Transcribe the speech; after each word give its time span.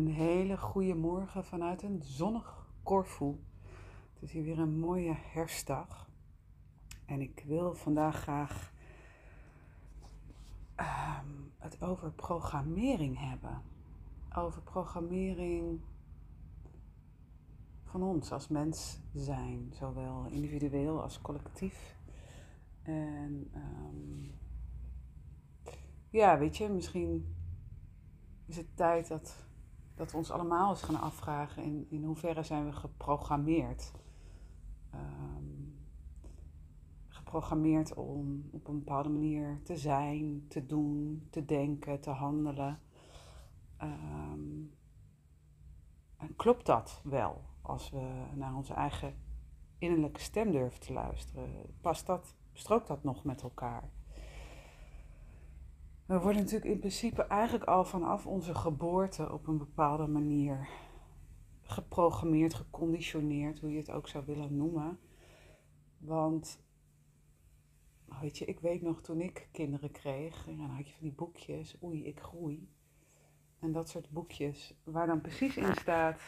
Een 0.00 0.08
hele 0.08 0.58
goede 0.58 0.94
morgen 0.94 1.44
vanuit 1.44 1.82
een 1.82 2.02
zonnig 2.02 2.66
Corfu. 2.82 3.38
Het 4.12 4.22
is 4.22 4.32
hier 4.32 4.42
weer 4.42 4.58
een 4.58 4.78
mooie 4.78 5.14
herfstdag. 5.16 6.10
En 7.06 7.20
ik 7.20 7.44
wil 7.46 7.74
vandaag 7.74 8.16
graag 8.16 8.72
ehm, 10.74 11.26
het 11.58 11.82
over 11.82 12.12
programmering 12.12 13.18
hebben. 13.18 13.62
Over 14.36 14.62
programmering 14.62 15.80
van 17.84 18.02
ons 18.02 18.32
als 18.32 18.48
mens 18.48 19.00
zijn, 19.14 19.72
zowel 19.72 20.26
individueel 20.26 21.02
als 21.02 21.20
collectief. 21.20 21.96
En 22.82 23.50
ehm, 23.52 24.30
ja, 26.10 26.38
weet 26.38 26.56
je, 26.56 26.68
misschien 26.68 27.36
is 28.46 28.56
het 28.56 28.76
tijd 28.76 29.08
dat, 29.08 29.48
dat 30.00 30.10
we 30.10 30.16
ons 30.16 30.30
allemaal 30.30 30.70
eens 30.70 30.82
gaan 30.82 31.00
afvragen 31.00 31.62
in, 31.62 31.86
in 31.90 32.04
hoeverre 32.04 32.42
zijn 32.42 32.64
we 32.64 32.72
geprogrammeerd. 32.72 33.92
Um, 34.94 35.78
geprogrammeerd 37.08 37.94
om 37.94 38.48
op 38.50 38.68
een 38.68 38.78
bepaalde 38.78 39.08
manier 39.08 39.60
te 39.62 39.76
zijn, 39.76 40.44
te 40.48 40.66
doen, 40.66 41.26
te 41.30 41.44
denken, 41.44 42.00
te 42.00 42.10
handelen. 42.10 42.80
Ehm, 43.76 44.62
en 46.16 46.36
klopt 46.36 46.66
dat 46.66 47.00
wel 47.04 47.44
als 47.62 47.90
we 47.90 48.24
naar 48.34 48.54
onze 48.54 48.74
eigen 48.74 49.14
innerlijke 49.78 50.20
stem 50.20 50.50
durven 50.50 50.80
te 50.80 50.92
luisteren? 50.92 51.74
Past 51.80 52.06
dat, 52.06 52.36
strookt 52.52 52.86
dat 52.86 53.02
nog 53.02 53.24
met 53.24 53.42
elkaar? 53.42 53.90
We 56.10 56.20
worden 56.20 56.42
natuurlijk 56.42 56.70
in 56.70 56.78
principe 56.78 57.22
eigenlijk 57.22 57.64
al 57.64 57.84
vanaf 57.84 58.26
onze 58.26 58.54
geboorte 58.54 59.32
op 59.32 59.46
een 59.46 59.58
bepaalde 59.58 60.06
manier 60.06 60.68
geprogrammeerd, 61.62 62.54
geconditioneerd, 62.54 63.60
hoe 63.60 63.70
je 63.72 63.78
het 63.78 63.90
ook 63.90 64.08
zou 64.08 64.24
willen 64.26 64.56
noemen. 64.56 64.98
Want, 65.98 66.62
weet 68.20 68.38
je, 68.38 68.44
ik 68.44 68.60
weet 68.60 68.82
nog 68.82 69.00
toen 69.00 69.20
ik 69.20 69.48
kinderen 69.52 69.90
kreeg, 69.90 70.48
en 70.48 70.56
dan 70.56 70.70
had 70.70 70.88
je 70.88 70.94
van 70.94 71.02
die 71.02 71.16
boekjes, 71.16 71.76
Oei, 71.82 72.06
ik 72.06 72.20
groei. 72.20 72.68
En 73.58 73.72
dat 73.72 73.88
soort 73.88 74.10
boekjes, 74.10 74.74
waar 74.84 75.06
dan 75.06 75.20
precies 75.20 75.56
in 75.56 75.74
staat 75.74 76.20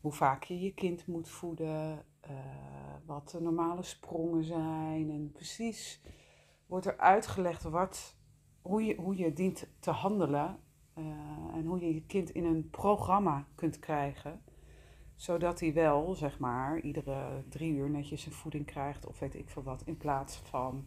hoe 0.00 0.12
vaak 0.12 0.44
je 0.44 0.60
je 0.60 0.74
kind 0.74 1.06
moet 1.06 1.28
voeden, 1.28 2.04
uh, 2.30 2.36
wat 3.06 3.30
de 3.30 3.40
normale 3.40 3.82
sprongen 3.82 4.44
zijn. 4.44 5.10
En 5.10 5.32
precies 5.32 6.00
wordt 6.66 6.86
er 6.86 6.98
uitgelegd 6.98 7.62
wat 7.62 8.20
hoe 8.62 8.84
je, 8.84 8.94
hoe 8.96 9.16
je 9.16 9.32
dient 9.32 9.66
te 9.78 9.90
handelen 9.90 10.58
uh, 10.98 11.04
en 11.54 11.66
hoe 11.66 11.80
je 11.80 11.94
je 11.94 12.02
kind 12.06 12.30
in 12.30 12.44
een 12.44 12.70
programma 12.70 13.46
kunt 13.54 13.78
krijgen. 13.78 14.40
Zodat 15.16 15.60
hij 15.60 15.72
wel, 15.72 16.14
zeg 16.14 16.38
maar, 16.38 16.80
iedere 16.80 17.44
drie 17.48 17.72
uur 17.72 17.90
netjes 17.90 18.22
zijn 18.22 18.34
voeding 18.34 18.66
krijgt 18.66 19.06
of 19.06 19.18
weet 19.18 19.34
ik 19.34 19.50
veel 19.50 19.62
wat. 19.62 19.82
In 19.84 19.96
plaats 19.96 20.36
van 20.36 20.86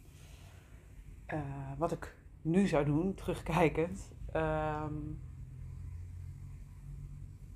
uh, 1.34 1.40
wat 1.78 1.92
ik 1.92 2.16
nu 2.42 2.66
zou 2.66 2.84
doen, 2.84 3.14
terugkijkend. 3.14 4.10
Um, 4.34 5.20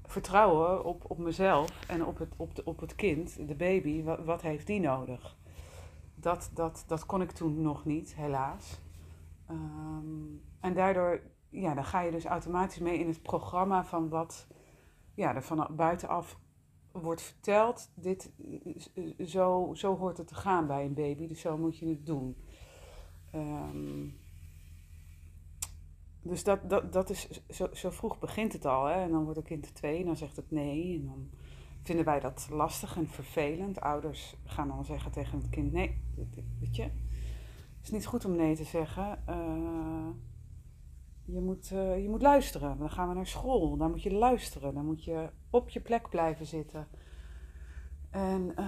vertrouwen 0.04 0.84
op, 0.84 1.10
op 1.10 1.18
mezelf 1.18 1.86
en 1.88 2.06
op 2.06 2.18
het, 2.18 2.34
op, 2.36 2.54
de, 2.54 2.64
op 2.64 2.80
het 2.80 2.94
kind, 2.94 3.48
de 3.48 3.54
baby. 3.54 4.02
Wat, 4.02 4.24
wat 4.24 4.42
heeft 4.42 4.66
die 4.66 4.80
nodig? 4.80 5.36
Dat, 6.14 6.50
dat, 6.54 6.84
dat 6.86 7.06
kon 7.06 7.22
ik 7.22 7.30
toen 7.30 7.62
nog 7.62 7.84
niet, 7.84 8.14
helaas. 8.14 8.80
Um, 9.50 10.42
en 10.60 10.74
daardoor, 10.74 11.20
ja, 11.48 11.74
dan 11.74 11.84
ga 11.84 12.00
je 12.00 12.10
dus 12.10 12.24
automatisch 12.24 12.78
mee 12.78 12.98
in 12.98 13.08
het 13.08 13.22
programma 13.22 13.84
van 13.84 14.08
wat 14.08 14.46
ja, 15.14 15.34
er 15.34 15.42
van 15.42 15.68
buitenaf 15.76 16.38
wordt 16.92 17.22
verteld. 17.22 17.90
Dit, 17.94 18.32
zo, 19.26 19.70
zo 19.74 19.96
hoort 19.96 20.18
het 20.18 20.28
te 20.28 20.34
gaan 20.34 20.66
bij 20.66 20.84
een 20.84 20.94
baby, 20.94 21.26
dus 21.26 21.40
zo 21.40 21.58
moet 21.58 21.78
je 21.78 21.88
het 21.88 22.06
doen. 22.06 22.36
Um, 23.34 24.18
dus 26.22 26.44
dat, 26.44 26.70
dat, 26.70 26.92
dat 26.92 27.10
is, 27.10 27.42
zo, 27.48 27.68
zo 27.72 27.90
vroeg 27.90 28.18
begint 28.18 28.52
het 28.52 28.64
al. 28.64 28.84
Hè? 28.84 28.94
En 28.94 29.10
dan 29.10 29.24
wordt 29.24 29.38
een 29.38 29.44
kind 29.44 29.74
twee 29.74 29.98
en 30.00 30.06
dan 30.06 30.16
zegt 30.16 30.36
het 30.36 30.50
nee. 30.50 30.98
En 30.98 31.06
dan 31.06 31.30
vinden 31.82 32.04
wij 32.04 32.20
dat 32.20 32.48
lastig 32.50 32.96
en 32.96 33.08
vervelend. 33.08 33.80
Ouders 33.80 34.36
gaan 34.44 34.68
dan 34.68 34.84
zeggen 34.84 35.10
tegen 35.10 35.38
het 35.38 35.48
kind: 35.48 35.72
nee, 35.72 36.00
weet 36.60 36.76
je, 36.76 36.90
het 37.80 37.88
is 37.88 37.94
niet 37.94 38.06
goed 38.06 38.24
om 38.24 38.36
nee 38.36 38.56
te 38.56 38.64
zeggen. 38.64 39.18
Uh, 39.28 40.08
je, 41.24 41.40
moet, 41.40 41.70
uh, 41.72 42.02
je 42.02 42.08
moet 42.08 42.22
luisteren. 42.22 42.78
Dan 42.78 42.90
gaan 42.90 43.08
we 43.08 43.14
naar 43.14 43.26
school. 43.26 43.76
Dan 43.76 43.90
moet 43.90 44.02
je 44.02 44.12
luisteren. 44.12 44.74
Dan 44.74 44.84
moet 44.84 45.04
je 45.04 45.28
op 45.50 45.68
je 45.68 45.80
plek 45.80 46.08
blijven 46.08 46.46
zitten. 46.46 46.88
En 48.10 48.52
uh, 48.58 48.66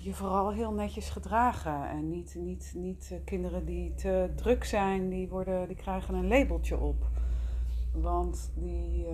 je 0.00 0.14
vooral 0.14 0.52
heel 0.52 0.72
netjes 0.72 1.10
gedragen. 1.10 1.88
En 1.88 2.08
niet, 2.08 2.34
niet, 2.38 2.72
niet 2.76 3.20
kinderen 3.24 3.64
die 3.64 3.94
te 3.94 4.32
druk 4.34 4.64
zijn, 4.64 5.08
die, 5.08 5.28
worden, 5.28 5.68
die 5.68 5.76
krijgen 5.76 6.14
een 6.14 6.28
labeltje 6.28 6.78
op. 6.78 7.10
Want 7.92 8.52
die, 8.54 9.06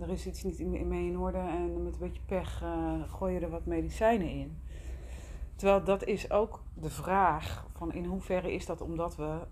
er 0.00 0.10
is 0.10 0.26
iets 0.26 0.42
niet 0.42 0.86
mee 0.86 1.06
in 1.06 1.18
orde 1.18 1.38
en 1.38 1.82
met 1.82 1.92
een 1.92 1.98
beetje 1.98 2.22
pech 2.26 2.62
gooi 3.06 3.34
je 3.34 3.40
er 3.40 3.50
wat 3.50 3.66
medicijnen 3.66 4.30
in. 4.30 4.61
Terwijl 5.62 5.84
dat 5.84 6.04
is 6.04 6.30
ook 6.30 6.62
de 6.74 6.90
vraag 6.90 7.66
van 7.72 7.92
in 7.92 8.04
hoeverre 8.04 8.52
is 8.52 8.66
dat 8.66 8.80
omdat 8.80 9.16
we 9.16 9.46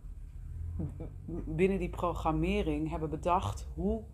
binnen 1.46 1.78
die 1.78 1.88
programmering 1.88 2.90
hebben 2.90 3.10
bedacht 3.10 3.68
hoe 3.74 4.04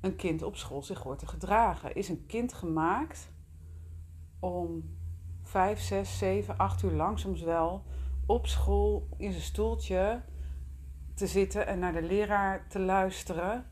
een 0.00 0.16
kind 0.16 0.42
op 0.42 0.56
school 0.56 0.82
zich 0.82 1.02
hoort 1.02 1.18
te 1.18 1.26
gedragen. 1.26 1.94
Is 1.94 2.08
een 2.08 2.26
kind 2.26 2.52
gemaakt 2.52 3.32
om 4.40 4.96
vijf, 5.42 5.80
zes, 5.80 6.18
zeven, 6.18 6.58
acht 6.58 6.82
uur 6.82 6.92
lang 6.92 7.18
soms 7.18 7.42
wel 7.42 7.84
op 8.26 8.46
school 8.46 9.08
in 9.16 9.30
zijn 9.30 9.44
stoeltje 9.44 10.22
te 11.14 11.26
zitten 11.26 11.66
en 11.66 11.78
naar 11.78 11.92
de 11.92 12.02
leraar 12.02 12.68
te 12.68 12.78
luisteren 12.78 13.69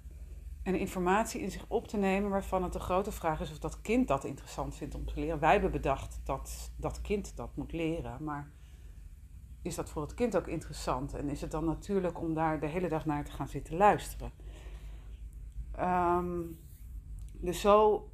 en 0.62 0.74
informatie 0.74 1.40
in 1.40 1.50
zich 1.50 1.64
op 1.68 1.88
te 1.88 1.96
nemen 1.96 2.30
waarvan 2.30 2.62
het 2.62 2.72
de 2.72 2.80
grote 2.80 3.12
vraag 3.12 3.40
is 3.40 3.50
of 3.50 3.58
dat 3.58 3.80
kind 3.80 4.08
dat 4.08 4.24
interessant 4.24 4.74
vindt 4.74 4.94
om 4.94 5.04
te 5.06 5.20
leren. 5.20 5.38
Wij 5.38 5.52
hebben 5.52 5.70
bedacht 5.70 6.20
dat 6.24 6.72
dat 6.76 7.00
kind 7.00 7.36
dat 7.36 7.56
moet 7.56 7.72
leren, 7.72 8.24
maar 8.24 8.50
is 9.62 9.74
dat 9.74 9.90
voor 9.90 10.02
het 10.02 10.14
kind 10.14 10.36
ook 10.36 10.46
interessant? 10.46 11.14
En 11.14 11.28
is 11.28 11.40
het 11.40 11.50
dan 11.50 11.64
natuurlijk 11.64 12.20
om 12.20 12.34
daar 12.34 12.60
de 12.60 12.66
hele 12.66 12.88
dag 12.88 13.06
naar 13.06 13.24
te 13.24 13.30
gaan 13.30 13.48
zitten 13.48 13.76
luisteren? 13.76 14.32
Um, 15.80 16.58
dus 17.32 17.60
zo 17.60 18.08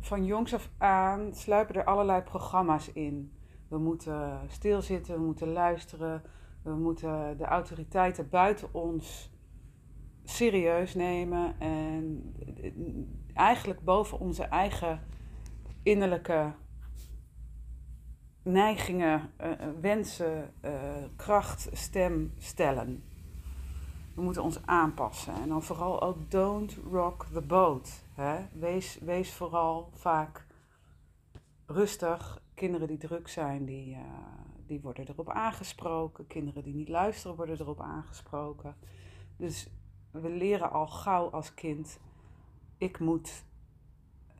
van 0.00 0.24
jongs 0.24 0.54
af 0.54 0.70
aan 0.78 1.34
sluipen 1.34 1.74
er 1.74 1.84
allerlei 1.84 2.22
programma's 2.22 2.92
in. 2.92 3.32
We 3.68 3.78
moeten 3.78 4.40
stilzitten, 4.48 5.14
we 5.14 5.24
moeten 5.24 5.52
luisteren, 5.52 6.22
we 6.62 6.74
moeten 6.74 7.36
de 7.38 7.44
autoriteiten 7.44 8.28
buiten 8.28 8.74
ons 8.74 9.31
serieus 10.24 10.94
nemen 10.94 11.60
en 11.60 12.34
eigenlijk 13.34 13.80
boven 13.80 14.18
onze 14.18 14.42
eigen 14.42 15.00
innerlijke 15.82 16.52
neigingen, 18.42 19.30
uh, 19.40 19.52
wensen, 19.80 20.54
uh, 20.64 20.70
kracht, 21.16 21.68
stem 21.72 22.32
stellen. 22.38 23.04
We 24.14 24.22
moeten 24.22 24.42
ons 24.42 24.66
aanpassen. 24.66 25.34
En 25.34 25.48
dan 25.48 25.62
vooral 25.62 26.02
ook 26.02 26.30
don't 26.30 26.78
rock 26.90 27.26
the 27.32 27.40
boat. 27.40 28.04
Hè? 28.14 28.46
Wees, 28.52 28.98
wees 29.00 29.32
vooral 29.32 29.90
vaak 29.92 30.46
rustig. 31.66 32.42
Kinderen 32.54 32.86
die 32.86 32.98
druk 32.98 33.28
zijn, 33.28 33.64
die, 33.64 33.96
die 34.66 34.80
worden 34.80 35.08
erop 35.08 35.30
aangesproken. 35.30 36.26
Kinderen 36.26 36.62
die 36.62 36.74
niet 36.74 36.88
luisteren, 36.88 37.36
worden 37.36 37.60
erop 37.60 37.80
aangesproken. 37.80 38.76
Dus 39.36 39.70
we 40.12 40.28
leren 40.28 40.70
al 40.70 40.86
gauw 40.86 41.30
als 41.30 41.54
kind, 41.54 42.00
ik 42.78 42.98
moet 42.98 43.44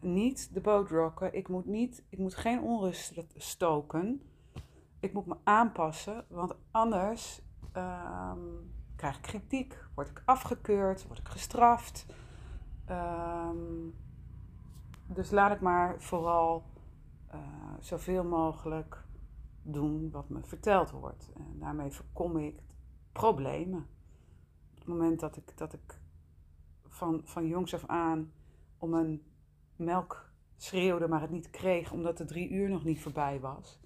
niet 0.01 0.55
de 0.55 0.61
boot 0.61 0.91
rocken, 0.91 1.35
ik 1.35 1.49
moet, 1.49 1.67
niet, 1.67 2.05
ik 2.09 2.19
moet 2.19 2.35
geen 2.35 2.61
onrust 2.61 3.25
stoken. 3.37 4.23
Ik 5.01 5.13
moet 5.13 5.27
me 5.27 5.37
aanpassen, 5.45 6.25
want 6.29 6.55
anders 6.71 7.43
um, 7.77 8.73
krijg 8.97 9.17
ik 9.17 9.23
kritiek, 9.23 9.85
word 9.95 10.09
ik 10.09 10.23
afgekeurd, 10.25 11.07
word 11.07 11.19
ik 11.19 11.29
gestraft. 11.29 12.07
Um, 12.91 13.95
dus 15.07 15.31
laat 15.31 15.53
ik 15.53 15.61
maar 15.61 16.03
vooral 16.03 16.65
uh, 17.35 17.41
zoveel 17.81 18.25
mogelijk 18.25 19.05
doen 19.63 20.11
wat 20.11 20.29
me 20.29 20.43
verteld 20.43 20.91
wordt. 20.91 21.33
En 21.37 21.59
daarmee 21.59 21.91
voorkom 21.91 22.37
ik 22.37 22.61
problemen 23.13 23.87
het 24.83 24.91
moment 24.91 25.21
dat 25.21 25.37
ik, 25.37 25.57
dat 25.57 25.73
ik 25.73 26.01
van, 26.89 27.21
van 27.25 27.47
jongs 27.47 27.75
af 27.75 27.87
aan 27.87 28.33
om 28.79 28.95
een 28.95 29.23
melk 29.77 30.31
schreeuwde, 30.57 31.09
maar 31.09 31.21
het 31.21 31.31
niet 31.31 31.51
kreeg 31.51 31.93
omdat 31.93 32.19
de 32.19 32.25
drie 32.25 32.51
uur 32.51 32.69
nog 32.69 32.85
niet 32.85 33.03
voorbij 33.03 33.41
was, 33.41 33.81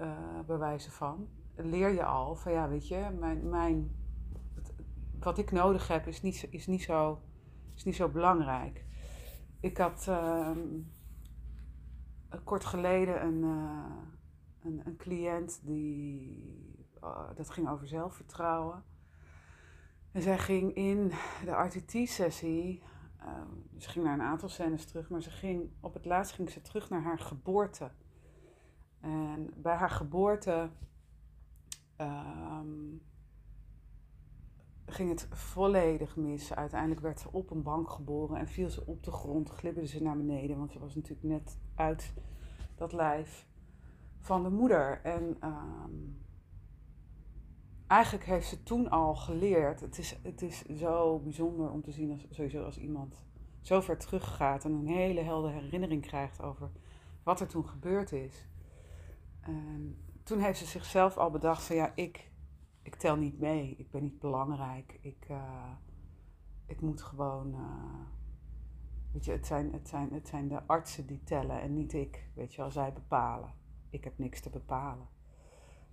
uh, 0.00 0.40
bij 0.46 0.58
wijze 0.58 0.90
van, 0.90 1.28
leer 1.56 1.92
je 1.92 2.04
al 2.04 2.34
van 2.34 2.52
ja, 2.52 2.68
weet 2.68 2.88
je, 2.88 3.16
mijn, 3.18 3.48
mijn, 3.48 3.96
wat 5.20 5.38
ik 5.38 5.50
nodig 5.50 5.88
heb 5.88 6.06
is 6.06 6.22
niet, 6.22 6.46
is 6.50 6.66
niet 6.66 6.82
zo 6.82 7.20
is 7.74 7.84
niet 7.84 7.96
zo 7.96 8.08
belangrijk. 8.08 8.84
Ik 9.60 9.78
had 9.78 10.06
ehm, 10.08 10.58
kort 12.44 12.64
geleden 12.64 13.24
een, 13.24 13.42
uh, 13.42 13.96
een, 14.62 14.86
een, 14.86 14.96
cliënt 14.96 15.60
die, 15.64 16.86
uh, 17.04 17.28
dat 17.34 17.50
ging 17.50 17.68
over 17.68 17.86
zelfvertrouwen. 17.86 18.84
En 20.12 20.22
zij 20.22 20.38
ging 20.38 20.74
in 20.74 21.12
de 21.44 21.50
RTT-sessie, 21.50 22.82
ze 23.78 23.88
ging 23.88 24.04
naar 24.04 24.14
een 24.14 24.22
aantal 24.22 24.48
scènes 24.48 24.84
terug, 24.84 25.10
maar 25.10 25.22
ze 25.22 25.30
ging, 25.30 25.70
op 25.80 25.94
het 25.94 26.04
laatst 26.04 26.34
ging 26.34 26.50
ze 26.50 26.60
terug 26.62 26.90
naar 26.90 27.02
haar 27.02 27.18
geboorte. 27.18 27.90
En 29.00 29.50
bij 29.56 29.74
haar 29.74 29.90
geboorte 29.90 30.70
um, 32.00 33.02
ging 34.86 35.08
het 35.08 35.26
volledig 35.30 36.16
mis. 36.16 36.54
Uiteindelijk 36.54 37.00
werd 37.00 37.20
ze 37.20 37.32
op 37.32 37.50
een 37.50 37.62
bank 37.62 37.90
geboren 37.90 38.36
en 38.36 38.48
viel 38.48 38.70
ze 38.70 38.86
op 38.86 39.02
de 39.02 39.10
grond, 39.10 39.48
glibberde 39.48 39.88
ze 39.88 40.02
naar 40.02 40.16
beneden, 40.16 40.58
want 40.58 40.72
ze 40.72 40.78
was 40.78 40.94
natuurlijk 40.94 41.28
net 41.28 41.58
uit 41.74 42.12
dat 42.74 42.92
lijf 42.92 43.46
van 44.18 44.42
de 44.42 44.50
moeder. 44.50 45.00
En 45.02 45.36
um, 45.44 46.21
eigenlijk 47.92 48.24
heeft 48.24 48.48
ze 48.48 48.62
toen 48.62 48.90
al 48.90 49.14
geleerd. 49.14 49.80
Het 49.80 49.98
is, 49.98 50.18
het 50.22 50.42
is 50.42 50.64
zo 50.64 51.18
bijzonder 51.18 51.70
om 51.70 51.82
te 51.82 51.92
zien 51.92 52.10
als, 52.10 52.26
sowieso 52.30 52.64
als 52.64 52.78
iemand 52.78 53.24
zo 53.60 53.80
ver 53.80 53.98
teruggaat 53.98 54.64
en 54.64 54.72
een 54.72 54.86
hele 54.86 55.20
heldere 55.20 55.60
herinnering 55.60 56.02
krijgt 56.02 56.42
over 56.42 56.70
wat 57.22 57.40
er 57.40 57.48
toen 57.48 57.68
gebeurd 57.68 58.12
is. 58.12 58.46
En 59.40 59.96
toen 60.22 60.38
heeft 60.38 60.58
ze 60.58 60.66
zichzelf 60.66 61.16
al 61.16 61.30
bedacht 61.30 61.64
van 61.64 61.76
ja, 61.76 61.92
ik, 61.94 62.30
ik 62.82 62.94
tel 62.94 63.16
niet 63.16 63.38
mee, 63.38 63.74
ik 63.78 63.90
ben 63.90 64.02
niet 64.02 64.18
belangrijk, 64.18 64.98
ik, 65.00 65.26
uh, 65.30 65.70
ik 66.66 66.80
moet 66.80 67.02
gewoon, 67.02 67.54
uh, 67.54 68.06
weet 69.12 69.24
je, 69.24 69.32
het 69.32 69.46
zijn, 69.46 69.72
het, 69.72 69.88
zijn, 69.88 70.12
het 70.12 70.28
zijn 70.28 70.48
de 70.48 70.66
artsen 70.66 71.06
die 71.06 71.24
tellen 71.24 71.60
en 71.60 71.74
niet 71.74 71.92
ik, 71.92 72.28
weet 72.34 72.54
je 72.54 72.60
wel, 72.60 72.70
zij 72.70 72.92
bepalen. 72.92 73.54
Ik 73.90 74.04
heb 74.04 74.18
niks 74.18 74.40
te 74.40 74.50
bepalen. 74.50 75.08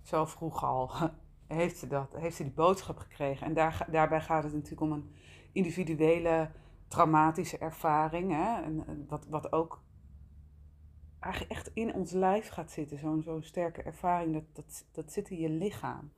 Zo 0.02 0.24
vroeg 0.24 0.64
al 0.64 0.90
heeft 1.56 1.76
ze, 1.76 1.86
dat, 1.86 2.16
heeft 2.16 2.36
ze 2.36 2.42
die 2.42 2.52
boodschap 2.52 2.98
gekregen. 2.98 3.46
En 3.46 3.54
daar, 3.54 3.86
daarbij 3.90 4.20
gaat 4.20 4.42
het 4.42 4.52
natuurlijk 4.52 4.80
om 4.80 4.92
een 4.92 5.10
individuele 5.52 6.50
traumatische 6.88 7.58
ervaring. 7.58 8.30
Hè? 8.32 8.62
En, 8.62 9.04
wat, 9.08 9.26
wat 9.28 9.52
ook 9.52 9.82
eigenlijk 11.18 11.52
echt 11.52 11.70
in 11.74 11.94
ons 11.94 12.12
lijf 12.12 12.48
gaat 12.48 12.70
zitten. 12.70 12.98
Zo'n 12.98 13.22
zo'n 13.22 13.42
sterke 13.42 13.82
ervaring, 13.82 14.32
dat, 14.32 14.44
dat, 14.52 14.84
dat 14.92 15.12
zit 15.12 15.30
in 15.30 15.38
je 15.38 15.50
lichaam. 15.50 16.12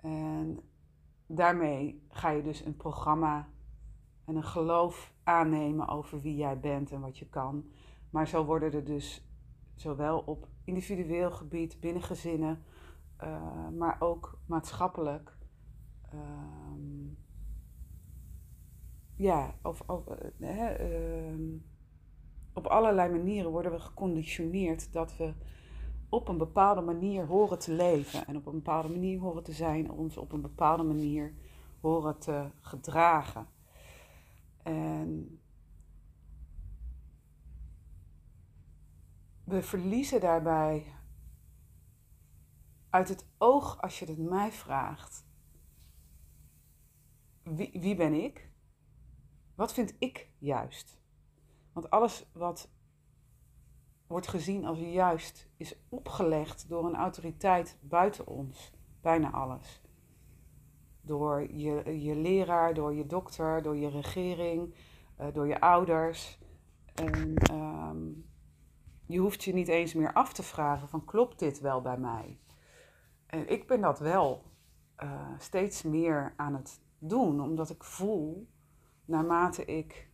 En 0.00 0.60
daarmee 1.26 2.02
ga 2.08 2.30
je 2.30 2.42
dus 2.42 2.64
een 2.64 2.76
programma 2.76 3.48
en 4.24 4.36
een 4.36 4.44
geloof 4.44 5.12
aannemen 5.22 5.88
over 5.88 6.20
wie 6.20 6.36
jij 6.36 6.60
bent 6.60 6.90
en 6.90 7.00
wat 7.00 7.18
je 7.18 7.28
kan. 7.28 7.64
Maar 8.10 8.28
zo 8.28 8.44
worden 8.44 8.72
er 8.72 8.84
dus 8.84 9.28
zowel 9.74 10.18
op 10.18 10.48
individueel 10.64 11.30
gebied, 11.30 11.80
binnen 11.80 12.02
gezinnen, 12.02 12.64
uh, 13.22 13.68
maar 13.68 13.96
ook 13.98 14.38
maatschappelijk. 14.46 15.36
Uh, 16.14 16.20
ja, 19.16 19.54
of, 19.62 19.80
of 19.86 20.04
uh, 20.38 21.34
op 22.52 22.66
allerlei 22.66 23.12
manieren 23.12 23.50
worden 23.50 23.72
we 23.72 23.78
geconditioneerd 23.78 24.92
dat 24.92 25.16
we 25.16 25.34
op 26.08 26.28
een 26.28 26.38
bepaalde 26.38 26.80
manier 26.80 27.26
horen 27.26 27.58
te 27.58 27.72
leven 27.72 28.26
en 28.26 28.36
op 28.36 28.46
een 28.46 28.52
bepaalde 28.52 28.88
manier 28.88 29.20
horen 29.20 29.42
te 29.42 29.52
zijn, 29.52 29.90
ons 29.90 30.16
op 30.16 30.32
een 30.32 30.40
bepaalde 30.40 30.82
manier 30.82 31.34
horen 31.80 32.18
te 32.18 32.50
gedragen. 32.60 33.46
En 34.62 35.40
we 39.44 39.62
verliezen 39.62 40.20
daarbij 40.20 40.84
uit 42.94 43.08
het 43.08 43.26
oog, 43.38 43.80
als 43.80 43.98
je 43.98 44.06
het 44.06 44.18
mij 44.18 44.52
vraagt, 44.52 45.26
wie, 47.42 47.70
wie 47.80 47.94
ben 47.94 48.12
ik? 48.12 48.50
Wat 49.54 49.72
vind 49.72 49.94
ik 49.98 50.28
juist? 50.38 50.98
Want 51.72 51.90
alles 51.90 52.30
wat 52.32 52.70
wordt 54.06 54.28
gezien 54.28 54.64
als 54.64 54.78
juist 54.78 55.48
is 55.56 55.76
opgelegd 55.88 56.68
door 56.68 56.84
een 56.84 56.94
autoriteit 56.94 57.78
buiten 57.80 58.26
ons. 58.26 58.72
Bijna 59.00 59.30
alles. 59.30 59.82
Door 61.00 61.52
je, 61.52 62.02
je 62.02 62.16
leraar, 62.16 62.74
door 62.74 62.94
je 62.94 63.06
dokter, 63.06 63.62
door 63.62 63.76
je 63.76 63.88
regering, 63.88 64.74
uh, 65.20 65.26
door 65.32 65.48
je 65.48 65.60
ouders. 65.60 66.38
En 66.94 67.34
um, 67.52 68.30
je 69.06 69.18
hoeft 69.18 69.44
je 69.44 69.52
niet 69.52 69.68
eens 69.68 69.94
meer 69.94 70.12
af 70.12 70.32
te 70.32 70.42
vragen 70.42 70.88
van 70.88 71.04
klopt 71.04 71.38
dit 71.38 71.60
wel 71.60 71.80
bij 71.80 71.98
mij? 71.98 72.38
En 73.34 73.48
ik 73.48 73.66
ben 73.66 73.80
dat 73.80 73.98
wel 73.98 74.42
uh, 75.02 75.28
steeds 75.38 75.82
meer 75.82 76.34
aan 76.36 76.54
het 76.54 76.80
doen, 76.98 77.40
omdat 77.40 77.70
ik 77.70 77.84
voel, 77.84 78.48
naarmate 79.04 79.64
ik 79.64 80.08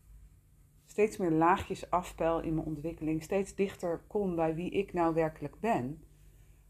steeds 0.85 1.17
meer 1.17 1.31
laagjes 1.31 1.91
afpel 1.91 2.41
in 2.41 2.55
mijn 2.55 2.67
ontwikkeling, 2.67 3.23
steeds 3.23 3.55
dichter 3.55 4.05
kom 4.07 4.37
bij 4.37 4.55
wie 4.55 4.71
ik 4.71 4.93
nou 4.93 5.15
werkelijk 5.15 5.61
ben, 5.61 6.05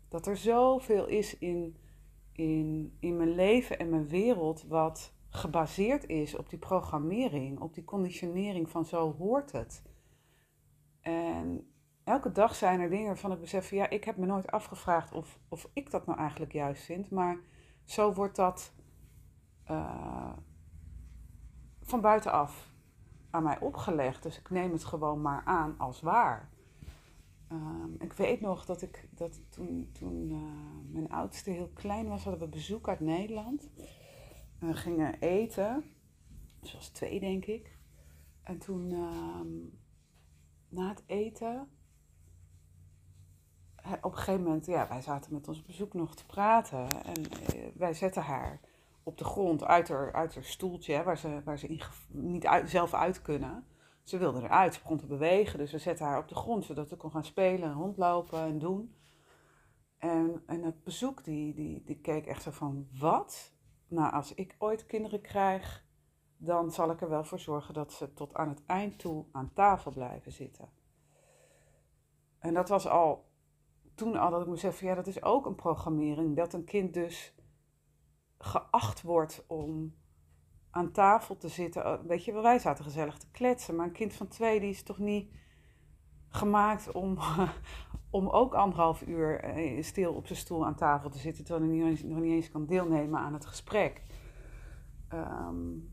dat 0.09 0.27
er 0.27 0.37
zoveel 0.37 1.07
is 1.07 1.39
in, 1.39 1.77
in, 2.33 2.97
in 3.01 3.17
mijn 3.17 3.35
leven 3.35 3.79
en 3.79 3.91
mijn 3.91 4.09
wereld 4.09 4.65
wat 4.69 5.15
gebaseerd 5.29 6.07
is 6.07 6.37
op 6.37 6.51
die 6.51 6.59
programmering, 6.59 7.61
op 7.61 7.75
die 7.75 7.85
conditionering 7.85 8.71
van 8.71 8.85
zo 8.85 9.15
hoort 9.19 9.53
het. 9.53 9.83
En 11.01 11.70
elke 12.11 12.33
dag 12.33 12.55
zijn 12.55 12.81
er 12.81 12.91
dingen 12.91 13.07
waarvan 13.07 13.33
ik 13.33 13.41
besef, 13.41 13.71
ja, 13.71 13.91
ik 13.91 14.05
heb 14.05 14.17
me 14.17 14.27
nooit 14.27 14.51
afgevraagd 14.51 15.13
of, 15.13 15.39
of 15.49 15.71
ik 15.73 15.91
dat 15.91 16.07
nou 16.07 16.19
eigenlijk 16.19 16.53
juist 16.53 16.85
vind, 16.85 17.11
maar 17.11 17.41
zo 17.85 18.13
wordt 18.13 18.37
dat 18.37 18.73
uh, 19.71 20.33
van 21.81 22.01
buitenaf 22.01 22.73
aan 23.31 23.43
mij 23.43 23.61
opgelegd. 23.61 24.23
Dus 24.23 24.39
ik 24.39 24.51
neem 24.51 24.73
het 24.73 24.85
gewoon 24.85 25.21
maar 25.21 25.43
aan 25.45 25.79
als 25.79 26.01
waar. 26.01 26.51
Um, 27.53 27.97
ik 27.99 28.13
weet 28.13 28.41
nog 28.41 28.65
dat 28.65 28.83
ik 28.83 29.09
dat 29.11 29.41
toen, 29.51 29.91
toen 29.93 30.31
uh, 30.31 30.93
mijn 30.93 31.11
oudste 31.11 31.51
heel 31.51 31.71
klein 31.75 32.09
was, 32.09 32.25
hadden 32.25 32.43
we 32.43 32.49
bezoek 32.49 32.89
uit 32.89 33.01
Nederland. 33.01 33.71
En 34.59 34.67
we 34.67 34.75
gingen 34.75 35.19
eten. 35.21 35.85
Zoals 36.61 36.89
twee, 36.89 37.21
denk 37.21 37.45
ik. 37.45 37.79
En 38.43 38.59
toen, 38.59 38.91
um, 38.93 39.79
na 40.69 40.89
het 40.89 41.03
eten, 41.07 41.69
op 44.03 44.13
een 44.13 44.19
gegeven 44.19 44.43
moment, 44.43 44.67
ja, 44.67 44.89
wij 44.89 45.03
zaten 45.03 45.33
met 45.33 45.49
ons 45.49 45.63
bezoek 45.63 45.95
nog 45.95 46.15
te 46.15 46.27
praten. 46.27 46.89
En 47.05 47.21
uh, 47.21 47.67
wij 47.75 47.95
zetten 47.95 48.23
haar 48.23 48.61
op 49.03 49.19
de 49.19 49.25
grond 49.25 49.65
uit 49.65 49.89
haar, 49.89 50.13
uit 50.13 50.35
haar 50.35 50.45
stoeltje, 50.45 51.03
waar 51.03 51.19
ze, 51.19 51.41
waar 51.45 51.59
ze 51.59 51.79
niet 52.09 52.49
zelf 52.65 52.95
uit 52.95 53.23
kunnen. 53.23 53.65
Ze 54.03 54.19
wilde 54.19 54.43
eruit, 54.43 54.75
ze 54.75 54.81
begon 54.81 54.99
te 54.99 55.07
bewegen, 55.07 55.59
dus 55.59 55.73
we 55.73 55.79
zetten 55.79 56.07
haar 56.07 56.19
op 56.19 56.29
de 56.29 56.35
grond 56.35 56.65
zodat 56.65 56.89
ze 56.89 56.97
kon 56.97 57.11
gaan 57.11 57.25
spelen 57.25 57.69
en 57.69 57.75
rondlopen 57.75 58.41
en 58.41 58.59
doen. 58.59 58.95
En, 59.99 60.43
en 60.47 60.63
het 60.63 60.85
bezoek, 60.85 61.25
die, 61.25 61.55
die, 61.55 61.83
die 61.85 62.01
keek 62.01 62.27
echt 62.27 62.43
zo 62.43 62.51
van, 62.51 62.89
wat? 62.99 63.53
Nou, 63.89 64.13
als 64.13 64.35
ik 64.35 64.57
ooit 64.59 64.87
kinderen 64.87 65.21
krijg, 65.21 65.85
dan 66.37 66.73
zal 66.73 66.91
ik 66.91 67.01
er 67.01 67.09
wel 67.09 67.25
voor 67.25 67.39
zorgen 67.39 67.75
dat 67.75 67.93
ze 67.93 68.15
tot 68.15 68.35
aan 68.35 68.49
het 68.49 68.63
eind 68.67 68.99
toe 68.99 69.25
aan 69.33 69.53
tafel 69.55 69.93
blijven 69.93 70.33
zitten. 70.33 70.69
En 72.39 72.55
dat 72.55 72.69
was 72.69 72.89
al 72.89 73.30
toen 74.01 74.17
al 74.17 74.31
dat 74.31 74.41
ik 74.41 74.47
me 74.47 74.57
zei 74.57 74.73
van 74.73 74.89
ja, 74.89 74.95
dat 74.95 75.07
is 75.07 75.23
ook 75.23 75.47
een 75.47 75.55
programmering. 75.55 76.37
Dat 76.37 76.53
een 76.53 76.65
kind 76.65 76.95
dus 76.95 77.35
geacht 78.39 79.03
wordt 79.03 79.45
om 79.47 79.95
aan 80.71 80.93
tafel 80.93 81.37
te 81.37 81.49
zitten. 81.49 81.87
Oh, 81.87 82.07
weet 82.07 82.25
je, 82.25 82.33
wij 82.33 82.59
zaten 82.59 82.85
gezellig 82.85 83.19
te 83.19 83.31
kletsen, 83.31 83.77
maar 83.77 83.87
een 83.87 83.93
kind 83.93 84.13
van 84.13 84.29
twee 84.29 84.61
die 84.61 84.71
is 84.71 84.83
toch 84.83 84.99
niet 84.99 85.33
gemaakt 86.29 86.93
om, 86.93 87.19
om 88.11 88.29
ook 88.29 88.55
anderhalf 88.55 89.03
uur 89.03 89.41
eh, 89.41 89.83
stil 89.83 90.15
op 90.15 90.27
zijn 90.27 90.39
stoel 90.39 90.67
aan 90.67 90.77
tafel 90.77 91.11
te 91.11 91.19
zitten, 91.19 91.45
terwijl 91.45 91.71
hij 91.71 91.99
nog 92.03 92.21
niet 92.21 92.33
eens 92.33 92.51
kan 92.51 92.67
deelnemen 92.67 93.21
aan 93.21 93.33
het 93.33 93.47
gesprek. 93.47 94.03
Um, 95.13 95.93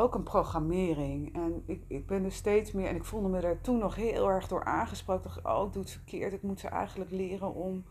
ook 0.00 0.14
een 0.14 0.22
programmering. 0.22 1.34
En 1.34 1.62
ik, 1.66 1.84
ik 1.88 2.06
ben 2.06 2.24
er 2.24 2.32
steeds 2.32 2.72
meer, 2.72 2.86
en 2.86 2.96
ik 2.96 3.04
voelde 3.04 3.28
me 3.28 3.40
daar 3.40 3.60
toen 3.60 3.78
nog 3.78 3.94
heel 3.94 4.28
erg 4.28 4.48
door 4.48 4.64
aangesproken. 4.64 5.22
Dacht, 5.22 5.44
oh, 5.44 5.66
ik 5.66 5.72
doe 5.72 5.82
het 5.82 5.90
verkeerd. 5.90 6.32
Ik 6.32 6.42
moet 6.42 6.60
ze 6.60 6.68
eigenlijk 6.68 7.10
leren 7.10 7.54
om 7.54 7.84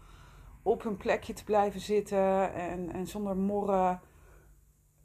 op 0.62 0.84
hun 0.84 0.98
plekje 0.98 1.34
te 1.34 1.44
blijven 1.44 1.80
zitten 1.80 2.54
en, 2.54 2.92
en 2.92 3.08
zonder 3.08 3.38
morren 3.38 4.02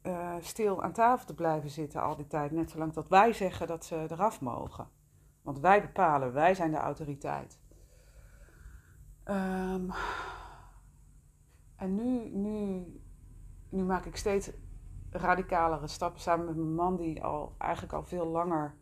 uh, 0.02 0.34
stil 0.40 0.82
aan 0.82 0.92
tafel 0.92 1.26
te 1.26 1.34
blijven 1.34 1.70
zitten 1.70 2.02
al 2.02 2.16
die 2.16 2.26
tijd. 2.26 2.50
Net 2.50 2.70
zolang 2.70 2.92
dat 2.92 3.08
wij 3.08 3.32
zeggen 3.32 3.66
dat 3.66 3.84
ze 3.84 4.06
eraf 4.11 4.40
mogen. 4.40 4.88
Want 5.42 5.61
wij 5.61 5.80
bepalen, 5.80 6.32
wij 6.32 6.54
zijn 6.54 6.70
de 6.70 6.76
autoriteit. 6.76 7.58
Um, 9.25 9.90
en 11.76 11.94
nu, 11.94 12.30
nu, 12.30 12.84
nu 13.68 13.82
maak 13.82 14.04
ik 14.04 14.16
steeds 14.16 14.50
radicalere 15.18 15.87
stappen 15.87 16.21
samen 16.21 16.47
met 16.47 16.56
mijn 16.56 16.75
man, 16.75 16.97
die 16.97 17.23
al 17.23 17.54
eigenlijk 17.59 17.92
al 17.92 18.04
veel 18.04 18.26
langer 18.26 18.75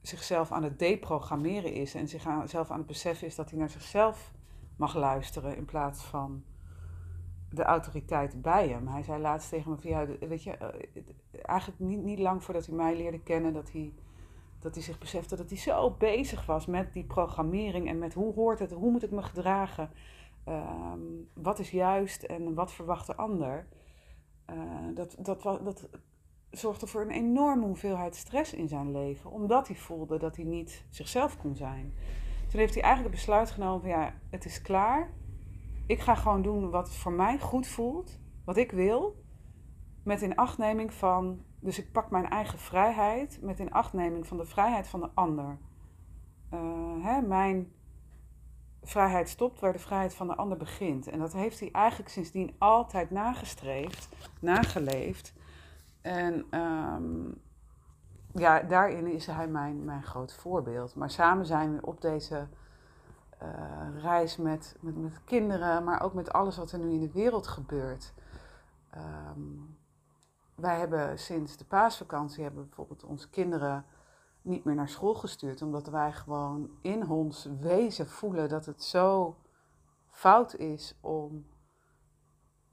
zichzelf 0.00 0.52
aan 0.52 0.62
het 0.62 0.78
deprogrammeren 0.78 1.72
is 1.72 1.94
en 1.94 2.08
zichzelf 2.08 2.70
aan 2.70 2.78
het 2.78 2.86
beseffen 2.86 3.26
is 3.26 3.34
dat 3.34 3.50
hij 3.50 3.58
naar 3.58 3.70
zichzelf 3.70 4.32
mag 4.76 4.94
luisteren 4.94 5.56
in 5.56 5.64
plaats 5.64 6.02
van 6.02 6.44
de 7.50 7.62
autoriteit 7.62 8.42
bij 8.42 8.68
hem. 8.68 8.88
Hij 8.88 9.02
zei 9.02 9.20
laatst 9.20 9.48
tegen 9.48 9.70
me 9.70 9.88
ja, 9.88 10.06
weet 10.06 10.42
je, 10.42 10.50
eh, 10.50 10.68
eigenlijk 11.42 11.80
niet, 11.80 12.02
niet 12.02 12.18
lang 12.18 12.44
voordat 12.44 12.66
hij 12.66 12.74
mij 12.74 12.96
leerde 12.96 13.20
kennen, 13.20 13.52
dat 13.52 13.72
hij, 13.72 13.92
dat 14.58 14.74
hij 14.74 14.82
zich 14.82 14.98
besefte 14.98 15.36
dat 15.36 15.48
hij 15.48 15.58
zo 15.58 15.90
bezig 15.90 16.46
was 16.46 16.66
met 16.66 16.92
die 16.92 17.04
programmering 17.04 17.88
en 17.88 17.98
met 17.98 18.14
hoe 18.14 18.34
hoort 18.34 18.58
het, 18.58 18.70
hoe 18.70 18.90
moet 18.90 19.02
ik 19.02 19.10
me 19.10 19.22
gedragen, 19.22 19.90
ehm, 20.44 21.00
wat 21.34 21.58
is 21.58 21.70
juist 21.70 22.22
en 22.22 22.54
wat 22.54 22.72
verwacht 22.72 23.06
de 23.06 23.16
ander. 23.16 23.66
Uh, 24.54 24.94
dat, 24.94 25.16
dat, 25.18 25.42
dat 25.42 25.88
zorgde 26.50 26.86
voor 26.86 27.00
een 27.00 27.10
enorme 27.10 27.66
hoeveelheid 27.66 28.16
stress 28.16 28.54
in 28.54 28.68
zijn 28.68 28.92
leven, 28.92 29.30
omdat 29.30 29.66
hij 29.68 29.76
voelde 29.76 30.18
dat 30.18 30.36
hij 30.36 30.44
niet 30.44 30.84
zichzelf 30.90 31.38
kon 31.38 31.56
zijn. 31.56 31.94
Toen 32.48 32.60
heeft 32.60 32.74
hij 32.74 32.82
eigenlijk 32.82 33.14
het 33.14 33.24
besluit 33.24 33.50
genomen 33.50 33.80
van 33.80 33.90
ja, 33.90 34.14
het 34.30 34.44
is 34.44 34.62
klaar. 34.62 35.10
Ik 35.86 36.00
ga 36.00 36.14
gewoon 36.14 36.42
doen 36.42 36.70
wat 36.70 36.94
voor 36.94 37.12
mij 37.12 37.38
goed 37.38 37.66
voelt, 37.66 38.18
wat 38.44 38.56
ik 38.56 38.72
wil, 38.72 39.24
met 40.02 40.20
inachtneming 40.20 40.92
van, 40.92 41.44
dus 41.60 41.78
ik 41.78 41.92
pak 41.92 42.10
mijn 42.10 42.28
eigen 42.28 42.58
vrijheid, 42.58 43.38
met 43.42 43.58
inachtneming 43.58 44.26
van 44.26 44.36
de 44.36 44.44
vrijheid 44.44 44.88
van 44.88 45.00
de 45.00 45.10
ander. 45.14 45.58
Uh, 46.54 47.04
hè, 47.04 47.20
mijn 47.20 47.72
vrijheid 48.82 49.28
stopt 49.28 49.60
waar 49.60 49.72
de 49.72 49.78
vrijheid 49.78 50.14
van 50.14 50.26
de 50.26 50.34
ander 50.34 50.58
begint. 50.58 51.08
En 51.08 51.18
dat 51.18 51.32
heeft 51.32 51.60
hij 51.60 51.70
eigenlijk 51.72 52.10
sindsdien 52.10 52.54
altijd 52.58 53.10
nagestreefd, 53.10 54.08
nageleefd. 54.40 55.32
En 56.00 56.58
um, 56.60 57.40
ja, 58.34 58.60
daarin 58.60 59.06
is 59.06 59.26
hij 59.26 59.48
mijn, 59.48 59.84
mijn 59.84 60.02
groot 60.02 60.34
voorbeeld. 60.34 60.94
Maar 60.94 61.10
samen 61.10 61.46
zijn 61.46 61.76
we 61.76 61.86
op 61.86 62.00
deze 62.00 62.48
uh, 63.42 64.02
reis 64.02 64.36
met, 64.36 64.76
met, 64.80 64.96
met 64.96 65.24
kinderen, 65.24 65.84
maar 65.84 66.02
ook 66.02 66.14
met 66.14 66.32
alles 66.32 66.56
wat 66.56 66.72
er 66.72 66.78
nu 66.78 66.92
in 66.92 67.00
de 67.00 67.12
wereld 67.12 67.46
gebeurt. 67.46 68.12
Um, 68.96 69.78
wij 70.54 70.78
hebben 70.78 71.18
sinds 71.18 71.56
de 71.56 71.64
paasvakantie 71.64 72.42
hebben 72.42 72.66
bijvoorbeeld 72.66 73.04
onze 73.04 73.30
kinderen 73.30 73.84
niet 74.42 74.64
meer 74.64 74.74
naar 74.74 74.88
school 74.88 75.14
gestuurd, 75.14 75.62
omdat 75.62 75.86
wij 75.86 76.12
gewoon 76.12 76.70
in 76.80 77.08
ons 77.08 77.48
wezen 77.60 78.08
voelen 78.08 78.48
dat 78.48 78.66
het 78.66 78.84
zo 78.84 79.36
fout 80.06 80.54
is 80.54 80.98
om 81.00 81.46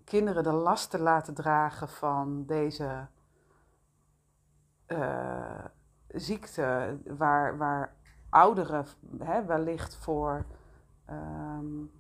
kinderen 0.04 0.44
de 0.44 0.52
last 0.52 0.90
te 0.90 1.00
laten 1.00 1.34
dragen 1.34 1.90
van 1.90 2.46
deze 2.46 3.08
uh, 4.88 5.66
ziekte 6.08 6.98
waar, 7.18 7.58
waar 7.58 7.96
ouderen 8.30 8.86
hè, 9.20 9.46
wellicht 9.46 9.96
voor, 9.96 10.46
um, 11.10 11.92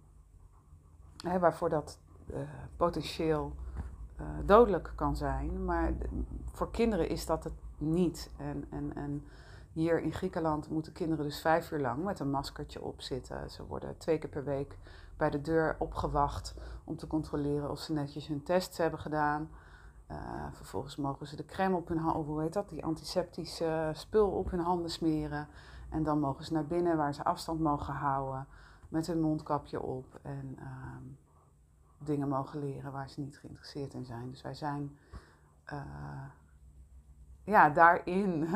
hè, 1.17 1.39
waarvoor 1.39 1.69
dat 1.69 1.99
uh, 2.29 2.39
potentieel 2.77 3.55
uh, 4.19 4.27
dodelijk 4.45 4.91
kan 4.95 5.15
zijn. 5.15 5.65
Maar 5.65 5.93
voor 6.51 6.71
kinderen 6.71 7.09
is 7.09 7.25
dat 7.25 7.43
het 7.43 7.53
niet. 7.77 8.31
En, 8.37 8.65
en, 8.69 8.95
en 8.95 9.25
hier 9.77 10.01
in 10.01 10.13
Griekenland 10.13 10.69
moeten 10.69 10.93
kinderen 10.93 11.25
dus 11.25 11.41
vijf 11.41 11.71
uur 11.71 11.79
lang 11.79 12.03
met 12.03 12.19
een 12.19 12.29
maskertje 12.29 12.81
op 12.81 13.01
zitten. 13.01 13.49
Ze 13.49 13.65
worden 13.65 13.97
twee 13.97 14.17
keer 14.17 14.29
per 14.29 14.43
week 14.43 14.77
bij 15.17 15.29
de 15.29 15.41
deur 15.41 15.75
opgewacht 15.79 16.55
om 16.83 16.95
te 16.97 17.07
controleren 17.07 17.71
of 17.71 17.79
ze 17.79 17.93
netjes 17.93 18.27
hun 18.27 18.43
tests 18.43 18.77
hebben 18.77 18.99
gedaan. 18.99 19.49
Uh, 20.11 20.17
vervolgens 20.51 20.95
mogen 20.95 21.27
ze 21.27 21.35
de 21.35 21.45
crème 21.45 21.75
op 21.75 21.87
hun 21.87 21.97
handen, 21.97 22.25
hoe 22.25 22.41
heet 22.41 22.53
dat, 22.53 22.69
die 22.69 22.85
antiseptische 22.85 23.91
spul 23.93 24.29
op 24.29 24.51
hun 24.51 24.59
handen 24.59 24.91
smeren. 24.91 25.47
En 25.89 26.03
dan 26.03 26.19
mogen 26.19 26.45
ze 26.45 26.53
naar 26.53 26.65
binnen 26.65 26.97
waar 26.97 27.13
ze 27.13 27.23
afstand 27.23 27.59
mogen 27.59 27.93
houden 27.93 28.47
met 28.89 29.07
hun 29.07 29.21
mondkapje 29.21 29.81
op. 29.81 30.19
En 30.21 30.55
uh, 30.59 30.65
dingen 31.97 32.27
mogen 32.27 32.59
leren 32.59 32.91
waar 32.91 33.09
ze 33.09 33.19
niet 33.19 33.37
geïnteresseerd 33.37 33.93
in 33.93 34.05
zijn. 34.05 34.29
Dus 34.29 34.41
wij 34.41 34.53
zijn 34.53 34.97
uh, 35.73 35.81
ja, 37.43 37.69
daarin, 37.69 38.47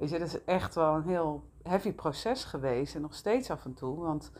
weet 0.00 0.10
je, 0.10 0.18
dat 0.18 0.28
is 0.28 0.44
echt 0.44 0.74
wel 0.74 0.94
een 0.94 1.08
heel 1.08 1.44
heavy 1.62 1.92
proces 1.92 2.44
geweest 2.44 2.94
en 2.94 3.00
nog 3.00 3.14
steeds 3.14 3.50
af 3.50 3.64
en 3.64 3.74
toe. 3.74 4.00
Want 4.00 4.32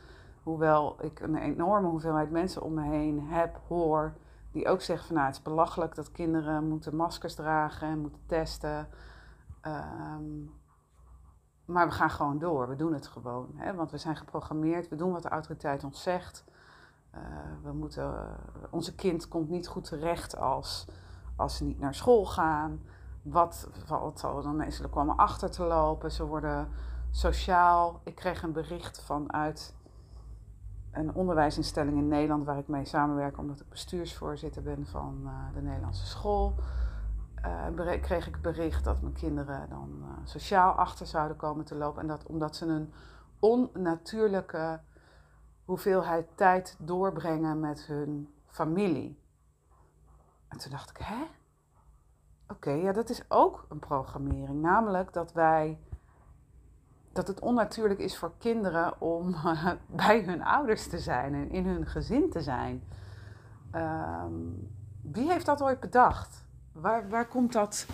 hoewel 0.43 0.97
ik 1.05 1.21
een 1.21 1.37
enorme 1.37 1.89
hoeveelheid 1.89 2.31
mensen 2.31 2.63
om 2.63 2.75
me 2.75 2.83
heen 2.83 3.21
heb, 3.21 3.61
hoor 3.69 4.15
die 4.53 4.69
ook 4.69 4.81
zeggen 4.81 5.07
van 5.07 5.17
nou 5.17 5.27
het 5.27 5.37
is 5.37 5.43
belachelijk 5.43 5.95
dat 5.95 6.13
kinderen 6.13 6.69
moeten 6.69 6.97
maskers 6.97 7.35
dragen 7.35 7.89
en 7.89 7.99
moeten 7.99 8.23
testen. 8.27 8.89
Um, 9.67 10.59
maar 11.65 11.87
we 11.87 11.93
gaan 11.93 12.11
gewoon 12.11 12.39
door, 12.39 12.69
we 12.69 12.77
doen 12.77 12.93
het 12.93 13.07
gewoon. 13.07 13.51
Hè? 13.55 13.75
Want 13.75 13.91
we 13.91 13.99
zijn 13.99 14.17
geprogrammeerd, 14.17 14.89
we 14.89 14.97
doen 14.97 15.13
wat 15.13 15.23
de 15.23 15.29
autoriteit 15.29 15.85
ons 15.85 16.03
zegt. 16.03 16.45
Uh, 17.15 17.21
we 17.63 17.73
moeten, 17.73 18.37
onze 18.71 18.95
kind 18.95 19.29
komt 19.29 19.49
niet 19.49 19.69
goed 19.69 19.85
terecht 19.85 20.37
als, 20.37 20.87
als 21.37 21.57
ze 21.57 21.65
niet 21.65 21.81
naar 21.81 21.95
school 21.95 22.27
gaan. 22.27 22.81
Wat, 23.23 23.69
wat 23.89 24.19
zal 24.19 24.43
dan 24.43 24.57
mensen 24.57 24.91
komen 24.91 25.17
achter 25.17 25.51
te 25.51 25.63
lopen? 25.63 26.13
Ze 26.13 26.25
worden 26.25 26.69
sociaal. 27.11 28.01
Ik 28.05 28.15
kreeg 28.15 28.43
een 28.43 28.53
bericht 28.53 29.01
vanuit 29.01 29.75
een 30.93 31.15
onderwijsinstelling 31.15 31.97
in 31.97 32.09
Nederland 32.09 32.45
waar 32.45 32.59
ik 32.59 32.69
mee 32.69 32.85
samenwerk, 32.85 33.39
omdat 33.39 33.61
ik 33.61 33.69
bestuursvoorzitter 33.69 34.63
ben 34.63 34.87
van 34.87 35.21
uh, 35.25 35.55
de 35.55 35.63
Nederlandse 35.63 36.07
school. 36.07 36.55
Uh, 37.77 38.01
kreeg 38.01 38.27
ik 38.27 38.43
bericht 38.43 38.85
dat 38.85 39.01
mijn 39.01 39.15
kinderen 39.15 39.69
dan 39.69 39.91
uh, 40.01 40.09
sociaal 40.25 40.73
achter 40.73 41.07
zouden 41.07 41.37
komen 41.37 41.65
te 41.65 41.75
lopen. 41.75 42.03
En 42.03 42.09
dat 42.09 42.27
omdat 42.27 42.57
ze 42.57 42.67
een 42.67 42.93
onnatuurlijke 43.39 44.81
hoeveelheid 45.65 46.37
tijd 46.37 46.77
doorbrengen 46.79 47.61
met 47.61 47.87
hun 47.87 48.35
familie. 48.47 49.23
En 50.49 50.59
toen 50.59 50.71
dacht 50.71 50.91
ik, 50.91 50.97
hè? 50.97 51.27
Oké, 52.51 52.71
ja, 52.71 52.93
dat 52.93 53.11
is 53.11 53.23
ook 53.29 53.67
een 53.69 53.79
programmering. 53.79 54.63
Namelijk 54.63 55.13
dat 55.13 55.33
wij 55.33 55.79
dat 57.13 57.29
het 57.29 57.41
onnatuurlijk 57.41 58.01
is 58.01 58.19
voor 58.19 58.33
kinderen 58.39 59.01
om 59.01 59.37
bij 59.87 60.23
hun 60.23 60.43
ouders 60.45 60.89
te 60.89 60.99
zijn 60.99 61.35
en 61.35 61.51
in 61.51 61.67
hun 61.67 61.87
gezin 61.87 62.31
te 62.31 62.41
zijn. 62.41 62.83
Um, 63.75 64.69
wie 65.03 65.31
heeft 65.31 65.47
dat 65.47 65.63
ooit 65.63 65.81
bedacht? 65.81 66.45
Waar, 66.73 67.09
waar, 67.09 67.27
komt 67.27 67.53
dat, 67.53 67.87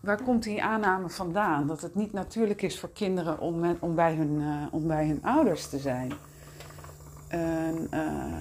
waar 0.00 0.22
komt 0.22 0.42
die 0.42 0.62
aanname 0.62 1.08
vandaan? 1.08 1.66
Dat 1.66 1.80
het 1.80 1.94
niet 1.94 2.12
natuurlijk 2.12 2.62
is 2.62 2.80
voor 2.80 2.92
kinderen 2.92 3.38
om, 3.38 3.76
om, 3.80 3.94
bij, 3.94 4.14
hun, 4.14 4.40
uh, 4.40 4.66
om 4.70 4.86
bij 4.86 5.06
hun 5.06 5.22
ouders 5.22 5.68
te 5.68 5.78
zijn. 5.78 6.12
En, 7.28 7.88
uh, 7.90 8.40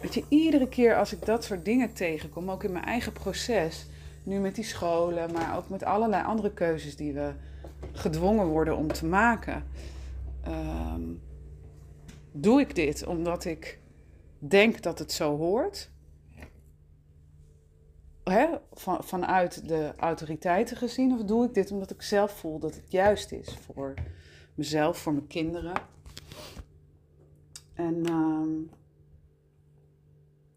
weet 0.00 0.14
je, 0.14 0.24
iedere 0.28 0.68
keer 0.68 0.96
als 0.96 1.12
ik 1.12 1.26
dat 1.26 1.44
soort 1.44 1.64
dingen 1.64 1.92
tegenkom, 1.92 2.50
ook 2.50 2.64
in 2.64 2.72
mijn 2.72 2.84
eigen 2.84 3.12
proces, 3.12 3.88
nu 4.24 4.38
met 4.38 4.54
die 4.54 4.64
scholen, 4.64 5.32
maar 5.32 5.56
ook 5.56 5.68
met 5.68 5.84
allerlei 5.84 6.24
andere 6.24 6.52
keuzes 6.52 6.96
die 6.96 7.12
we 7.12 7.32
gedwongen 7.92 8.46
worden 8.46 8.76
om 8.76 8.92
te 8.92 9.06
maken. 9.06 9.64
Um, 10.48 11.22
doe 12.32 12.60
ik 12.60 12.74
dit 12.74 13.06
omdat 13.06 13.44
ik 13.44 13.78
denk 14.38 14.82
dat 14.82 14.98
het 14.98 15.12
zo 15.12 15.36
hoort? 15.36 15.90
Hè? 18.24 18.46
Van, 18.72 19.04
vanuit 19.04 19.68
de 19.68 19.92
autoriteiten 19.96 20.76
gezien? 20.76 21.12
Of 21.12 21.24
doe 21.24 21.44
ik 21.44 21.54
dit 21.54 21.70
omdat 21.70 21.90
ik 21.90 22.02
zelf 22.02 22.32
voel 22.32 22.58
dat 22.58 22.74
het 22.74 22.92
juist 22.92 23.32
is 23.32 23.56
voor 23.56 23.94
mezelf, 24.54 24.98
voor 24.98 25.12
mijn 25.12 25.26
kinderen? 25.26 25.74
En 27.74 27.94
um, 28.10 28.70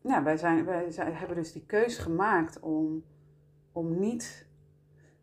nou, 0.01 0.23
wij, 0.23 0.37
zijn, 0.37 0.65
wij 0.65 0.91
zijn, 0.91 1.13
hebben 1.13 1.35
dus 1.35 1.51
die 1.51 1.65
keuze 1.65 2.01
gemaakt 2.01 2.59
om, 2.59 3.03
om 3.77 3.99
niet 3.99 4.45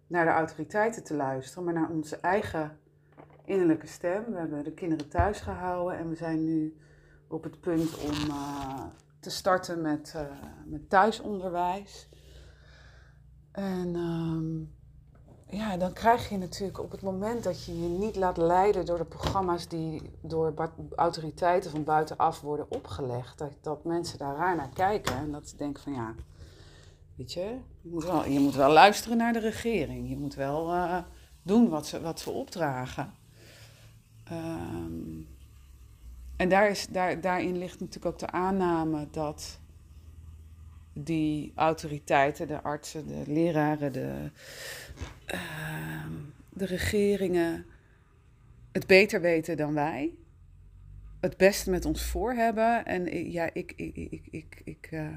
naar 0.06 0.24
de 0.24 0.30
autoriteiten 0.30 1.04
te 1.04 1.14
luisteren, 1.14 1.64
maar 1.64 1.74
naar 1.74 1.90
onze 1.90 2.16
eigen 2.16 2.78
innerlijke 3.44 3.86
stem. 3.86 4.24
We 4.24 4.38
hebben 4.38 4.64
de 4.64 4.72
kinderen 4.72 5.08
thuis 5.08 5.40
gehouden 5.40 5.98
en 5.98 6.08
we 6.08 6.14
zijn 6.14 6.44
nu 6.44 6.76
op 7.28 7.42
het 7.42 7.60
punt 7.60 7.98
om 7.98 8.28
uh, 8.28 8.84
te 9.20 9.30
starten 9.30 9.80
met, 9.80 10.12
uh, 10.16 10.22
met 10.64 10.90
thuisonderwijs. 10.90 12.08
En 13.52 13.94
um, 13.94 14.74
ja, 15.46 15.76
dan 15.76 15.92
krijg 15.92 16.28
je 16.28 16.38
natuurlijk 16.38 16.78
op 16.78 16.90
het 16.90 17.02
moment 17.02 17.44
dat 17.44 17.64
je 17.64 17.82
je 17.82 17.88
niet 17.88 18.16
laat 18.16 18.36
leiden 18.36 18.86
door 18.86 18.98
de 18.98 19.04
programma's 19.04 19.68
die 19.68 20.10
door 20.20 20.54
autoriteiten 20.96 21.70
van 21.70 21.84
buitenaf 21.84 22.40
worden 22.40 22.70
opgelegd, 22.70 23.38
dat, 23.38 23.52
dat 23.60 23.84
mensen 23.84 24.18
daar 24.18 24.36
raar 24.36 24.56
naar 24.56 24.72
kijken 24.74 25.16
en 25.16 25.32
dat 25.32 25.48
ze 25.48 25.56
denken 25.56 25.82
van 25.82 25.92
ja, 25.92 26.14
Weet 27.14 27.32
je, 27.32 27.58
je 27.80 27.90
moet 27.90 28.04
wel, 28.04 28.26
je 28.26 28.40
moet 28.40 28.54
wel 28.54 28.72
luisteren 28.72 29.16
naar 29.16 29.32
de 29.32 29.38
regering. 29.38 30.08
Je 30.08 30.16
moet 30.16 30.34
wel 30.34 30.74
uh, 30.74 30.98
doen 31.42 31.68
wat 31.68 31.86
ze, 31.86 32.00
wat 32.00 32.20
ze 32.20 32.30
opdragen. 32.30 33.12
Um, 34.32 35.28
en 36.36 36.48
daar 36.48 36.70
is, 36.70 36.86
daar, 36.86 37.20
daarin 37.20 37.58
ligt 37.58 37.80
natuurlijk 37.80 38.14
ook 38.14 38.18
de 38.18 38.30
aanname 38.30 39.08
dat 39.10 39.60
die 40.92 41.52
autoriteiten, 41.54 42.46
de 42.46 42.62
artsen, 42.62 43.06
de 43.06 43.22
leraren, 43.26 43.92
de, 43.92 44.30
ehm, 45.24 46.12
de 46.48 46.66
regeringen 46.66 47.66
het 48.72 48.86
beter 48.86 49.20
weten 49.20 49.56
dan 49.56 49.74
wij. 49.74 50.14
Het 51.20 51.36
beste 51.36 51.70
met 51.70 51.84
ons 51.84 52.02
voor 52.02 52.32
hebben. 52.32 52.86
En 52.86 53.30
ja, 53.30 53.50
ik, 53.52 53.72
ik, 53.76 53.96
ik, 53.96 54.26
ik, 54.30 54.60
ik, 54.64 54.88
uh, 54.90 55.08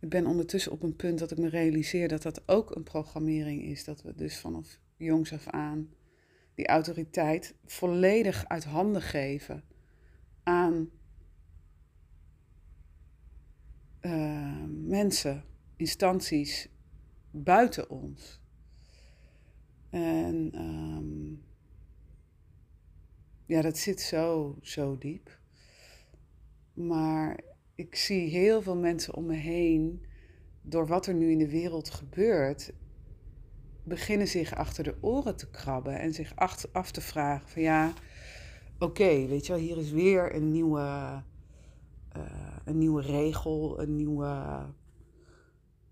ik 0.00 0.08
ben 0.08 0.26
ondertussen 0.26 0.72
op 0.72 0.82
een 0.82 0.96
punt 0.96 1.18
dat 1.18 1.30
ik 1.30 1.38
me 1.38 1.48
realiseer 1.48 2.08
dat 2.08 2.22
dat 2.22 2.48
ook 2.48 2.76
een 2.76 2.82
programmering 2.82 3.62
is. 3.62 3.84
Dat 3.84 4.02
we 4.02 4.14
dus 4.14 4.38
vanaf 4.38 4.78
jongs 4.96 5.32
af 5.32 5.46
aan 5.46 5.90
die 6.54 6.66
autoriteit 6.66 7.54
volledig 7.64 8.48
uit 8.48 8.64
handen 8.64 9.02
geven 9.02 9.64
aan 10.42 10.90
uh, 14.00 14.64
mensen, 14.68 15.44
instanties 15.76 16.68
buiten 17.30 17.90
ons. 17.90 18.40
En 19.90 20.50
um, 20.54 21.42
ja, 23.46 23.62
dat 23.62 23.78
zit 23.78 24.00
zo, 24.00 24.56
zo 24.62 24.98
diep. 24.98 25.38
Maar 26.72 27.40
ik 27.80 27.96
zie 27.96 28.28
heel 28.28 28.62
veel 28.62 28.76
mensen 28.76 29.14
om 29.14 29.26
me 29.26 29.34
heen, 29.34 30.04
door 30.62 30.86
wat 30.86 31.06
er 31.06 31.14
nu 31.14 31.30
in 31.30 31.38
de 31.38 31.50
wereld 31.50 31.90
gebeurt, 31.90 32.72
beginnen 33.84 34.28
zich 34.28 34.54
achter 34.54 34.84
de 34.84 34.96
oren 35.00 35.36
te 35.36 35.50
krabben 35.50 35.98
en 35.98 36.12
zich 36.14 36.36
af 36.72 36.90
te 36.90 37.00
vragen 37.00 37.48
van 37.48 37.62
ja, 37.62 37.92
oké, 38.78 39.26
weet 39.26 39.46
je 39.46 39.52
wel, 39.52 39.62
hier 39.62 39.78
is 39.78 39.90
weer 39.90 40.34
een 40.34 40.50
nieuwe, 40.50 41.22
uh, 42.16 42.56
een 42.64 42.78
nieuwe 42.78 43.02
regel, 43.02 43.80
een 43.80 43.96
nieuwe 43.96 44.66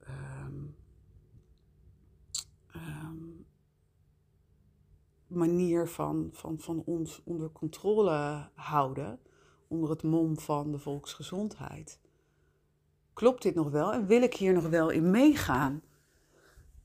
um, 0.09 0.75
um, 2.75 3.47
manier 5.27 5.89
van, 5.89 6.29
van, 6.33 6.59
van 6.59 6.83
ons 6.85 7.23
onder 7.25 7.51
controle 7.51 8.49
houden, 8.55 9.19
onder 9.69 9.91
het 9.91 10.03
mom 10.03 10.39
van 10.39 10.73
de 10.73 10.79
volksgezondheid. 10.79 11.99
Klopt 13.13 13.43
dit 13.43 13.55
nog 13.55 13.71
wel 13.71 13.93
en 13.93 14.07
wil 14.07 14.23
ik 14.23 14.35
hier 14.35 14.53
nog 14.53 14.69
wel 14.69 14.91
in 14.91 15.11
meegaan? 15.11 15.83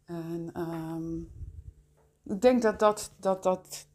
En 0.05 0.51
um, 0.57 1.31
ik 2.23 2.41
denk 2.41 2.61
dat 2.61 2.79
dat, 2.79 3.13
dat 3.19 3.43
dat 3.43 3.87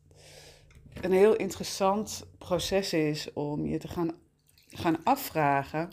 een 1.00 1.12
heel 1.12 1.37
interessant 1.37 2.26
proces 2.38 2.92
is 2.92 3.33
om 3.33 3.66
je 3.66 3.78
te 3.78 3.88
gaan, 3.88 4.11
gaan 4.68 5.04
afvragen. 5.04 5.90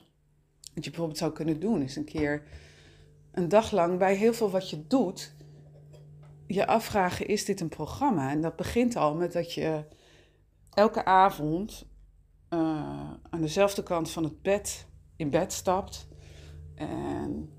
Wat 0.73 0.83
je 0.83 0.89
bijvoorbeeld 0.89 1.17
zou 1.19 1.31
kunnen 1.31 1.59
doen, 1.59 1.81
is 1.81 1.95
een 1.95 2.05
keer 2.05 2.43
een 3.31 3.49
dag 3.49 3.71
lang 3.71 3.97
bij 3.97 4.15
heel 4.15 4.33
veel 4.33 4.49
wat 4.49 4.69
je 4.69 4.87
doet, 4.87 5.33
je 6.47 6.67
afvragen: 6.67 7.27
is 7.27 7.45
dit 7.45 7.61
een 7.61 7.69
programma? 7.69 8.29
En 8.29 8.41
dat 8.41 8.55
begint 8.55 8.95
al 8.95 9.15
met 9.15 9.33
dat 9.33 9.53
je 9.53 9.85
elke 10.73 11.05
avond 11.05 11.85
uh, 12.55 13.11
aan 13.29 13.41
dezelfde 13.41 13.83
kant 13.83 14.11
van 14.11 14.23
het 14.23 14.41
bed 14.41 14.87
in 15.15 15.29
bed 15.29 15.53
stapt 15.53 16.07
en 16.75 17.49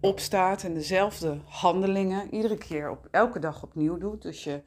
opstaat 0.00 0.62
en 0.62 0.74
dezelfde 0.74 1.40
handelingen 1.44 2.34
iedere 2.34 2.58
keer 2.58 2.90
op 2.90 3.08
elke 3.10 3.38
dag 3.38 3.62
opnieuw 3.62 3.98
doet. 3.98 4.22
Dus 4.22 4.44
je, 4.44 4.62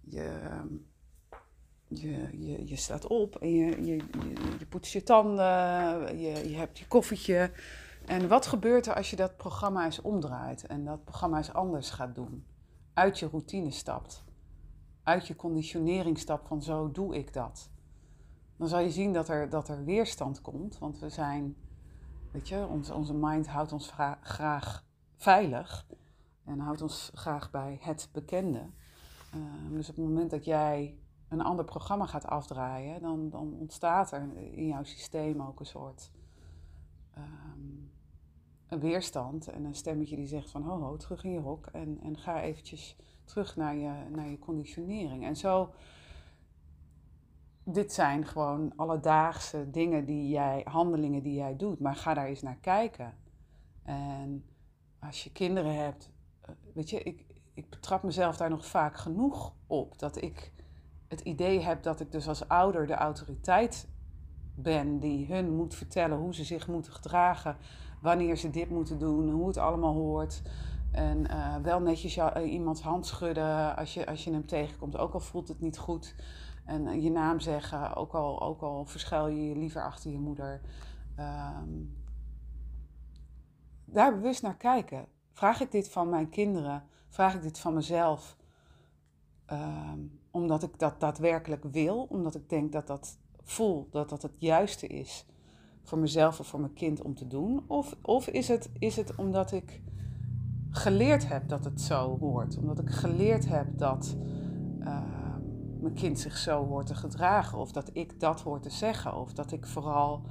je, 0.00 0.40
je, 1.88 2.28
je, 2.32 2.66
je 2.66 2.76
staat 2.76 3.06
op 3.06 3.36
en 3.36 3.50
je, 3.50 3.84
je, 3.84 3.96
je, 3.96 4.56
je 4.58 4.66
poetst 4.66 4.92
je 4.92 5.02
tanden, 5.02 5.44
je, 6.18 6.48
je 6.48 6.56
hebt 6.56 6.78
je 6.78 6.86
koffietje. 6.86 7.50
En 8.06 8.28
wat 8.28 8.46
gebeurt 8.46 8.86
er 8.86 8.94
als 8.94 9.10
je 9.10 9.16
dat 9.16 9.36
programma 9.36 9.84
eens 9.84 10.00
omdraait 10.00 10.66
en 10.66 10.84
dat 10.84 11.04
programma 11.04 11.36
eens 11.36 11.52
anders 11.52 11.90
gaat 11.90 12.14
doen? 12.14 12.46
Uit 12.94 13.18
je 13.18 13.28
routine 13.28 13.70
stapt, 13.70 14.24
uit 15.02 15.26
je 15.26 15.36
conditionering 15.36 16.18
stapt 16.18 16.48
van 16.48 16.62
zo 16.62 16.90
doe 16.90 17.16
ik 17.16 17.32
dat. 17.32 17.71
Dan 18.62 18.70
zal 18.70 18.80
je 18.80 18.90
zien 18.90 19.12
dat 19.12 19.28
er, 19.28 19.48
dat 19.48 19.68
er 19.68 19.84
weerstand 19.84 20.40
komt, 20.40 20.78
want 20.78 20.98
we 20.98 21.08
zijn, 21.08 21.56
weet 22.30 22.48
je, 22.48 22.66
onze, 22.66 22.94
onze 22.94 23.14
mind 23.14 23.46
houdt 23.46 23.72
ons 23.72 23.92
graag 24.22 24.84
veilig 25.16 25.86
en 26.44 26.58
houdt 26.58 26.82
ons 26.82 27.10
graag 27.14 27.50
bij 27.50 27.78
het 27.80 28.08
bekende. 28.12 28.70
Ehm, 29.32 29.74
dus 29.74 29.88
op 29.88 29.96
het 29.96 30.04
moment 30.04 30.30
dat 30.30 30.44
jij 30.44 30.98
een 31.28 31.40
ander 31.40 31.64
programma 31.64 32.06
gaat 32.06 32.26
afdraaien, 32.26 33.00
dan, 33.00 33.30
dan 33.30 33.56
ontstaat 33.58 34.12
er 34.12 34.36
in 34.36 34.66
jouw 34.66 34.84
systeem 34.84 35.42
ook 35.42 35.60
een 35.60 35.66
soort 35.66 36.10
um, 37.18 37.90
een 38.68 38.80
weerstand 38.80 39.48
en 39.48 39.64
een 39.64 39.74
stemmetje 39.74 40.16
die 40.16 40.26
zegt 40.26 40.50
van 40.50 40.62
ho 40.62 40.80
ho, 40.80 40.96
terug 40.96 41.24
in 41.24 41.32
je 41.32 41.40
hok 41.40 41.66
en, 41.66 41.98
en 42.02 42.18
ga 42.18 42.42
eventjes 42.42 42.96
terug 43.24 43.56
naar 43.56 43.76
je, 43.76 43.92
naar 44.10 44.28
je 44.28 44.38
conditionering. 44.38 45.24
En 45.24 45.36
zo, 45.36 45.70
dit 47.64 47.92
zijn 47.92 48.26
gewoon 48.26 48.72
alledaagse 48.76 49.70
dingen 49.70 50.04
die 50.04 50.28
jij, 50.28 50.60
handelingen 50.64 51.22
die 51.22 51.34
jij 51.34 51.56
doet, 51.56 51.80
maar 51.80 51.96
ga 51.96 52.14
daar 52.14 52.26
eens 52.26 52.42
naar 52.42 52.58
kijken. 52.60 53.14
En 53.82 54.44
als 55.00 55.24
je 55.24 55.32
kinderen 55.32 55.74
hebt, 55.74 56.10
eh, 56.40 56.50
weet 56.74 56.90
je, 56.90 57.02
ik, 57.02 57.24
ik 57.54 57.70
betrap 57.70 58.02
mezelf 58.02 58.36
daar 58.36 58.50
nog 58.50 58.66
vaak 58.66 58.96
genoeg 58.96 59.54
op 59.66 59.98
dat 59.98 60.22
ik 60.22 60.52
het 61.08 61.20
idee 61.20 61.60
heb 61.60 61.82
dat 61.82 62.00
ik 62.00 62.12
dus 62.12 62.28
als 62.28 62.48
ouder 62.48 62.86
de 62.86 62.94
autoriteit 62.94 63.88
ben 64.54 64.98
die 64.98 65.26
hun 65.26 65.56
moet 65.56 65.74
vertellen 65.74 66.18
hoe 66.18 66.34
ze 66.34 66.44
zich 66.44 66.68
moeten 66.68 66.92
gedragen, 66.92 67.56
wanneer 68.00 68.36
ze 68.36 68.50
dit 68.50 68.70
moeten 68.70 68.98
doen, 68.98 69.30
hoe 69.30 69.46
het 69.46 69.56
allemaal 69.56 69.94
hoort. 69.94 70.42
En 70.92 71.18
uh, 71.30 71.56
wel 71.56 71.80
netjes 71.80 72.14
jou, 72.14 72.40
uh, 72.40 72.52
iemands 72.52 72.82
hand 72.82 73.06
schudden 73.06 73.76
als 73.76 73.94
je, 73.94 74.06
als 74.06 74.24
je 74.24 74.32
hem 74.32 74.46
tegenkomt, 74.46 74.96
ook 74.96 75.12
al 75.12 75.20
voelt 75.20 75.48
het 75.48 75.60
niet 75.60 75.78
goed. 75.78 76.14
En 76.64 76.86
uh, 76.86 77.02
je 77.02 77.10
naam 77.10 77.40
zeggen, 77.40 77.94
ook 77.94 78.12
al, 78.12 78.42
ook 78.42 78.60
al 78.60 78.84
verschuil 78.84 79.26
je 79.26 79.48
je 79.48 79.56
liever 79.56 79.84
achter 79.84 80.10
je 80.10 80.18
moeder. 80.18 80.60
Um, 81.18 81.96
daar 83.84 84.14
bewust 84.14 84.42
naar 84.42 84.56
kijken. 84.56 85.06
Vraag 85.32 85.60
ik 85.60 85.70
dit 85.70 85.88
van 85.90 86.08
mijn 86.08 86.28
kinderen? 86.28 86.84
Vraag 87.08 87.34
ik 87.34 87.42
dit 87.42 87.58
van 87.58 87.74
mezelf? 87.74 88.36
Um, 89.52 90.20
omdat 90.30 90.62
ik 90.62 90.78
dat 90.78 91.00
daadwerkelijk 91.00 91.64
wil, 91.64 92.02
omdat 92.02 92.34
ik 92.34 92.48
denk 92.48 92.72
dat 92.72 92.86
dat 92.86 93.18
voel 93.42 93.88
dat 93.90 94.08
dat 94.08 94.22
het 94.22 94.36
juiste 94.38 94.86
is 94.86 95.26
voor 95.82 95.98
mezelf 95.98 96.40
of 96.40 96.46
voor 96.46 96.60
mijn 96.60 96.72
kind 96.72 97.02
om 97.02 97.14
te 97.14 97.26
doen? 97.26 97.64
Of, 97.66 97.96
of 98.02 98.28
is, 98.28 98.48
het, 98.48 98.70
is 98.78 98.96
het 98.96 99.14
omdat 99.14 99.52
ik 99.52 99.82
geleerd 100.70 101.28
heb 101.28 101.48
dat 101.48 101.64
het 101.64 101.80
zo 101.80 102.18
hoort? 102.18 102.56
Omdat 102.56 102.78
ik 102.78 102.90
geleerd 102.90 103.48
heb 103.48 103.78
dat 103.78 104.16
uh, 104.80 105.11
mijn 105.82 105.94
kind 105.94 106.18
zich 106.18 106.36
zo 106.36 106.66
hoort 106.66 106.86
te 106.86 106.94
gedragen? 106.94 107.58
Of 107.58 107.72
dat 107.72 107.90
ik 107.92 108.20
dat 108.20 108.40
hoor 108.40 108.60
te 108.60 108.70
zeggen? 108.70 109.16
Of 109.16 109.32
dat 109.32 109.52
ik 109.52 109.66
vooral 109.66 110.22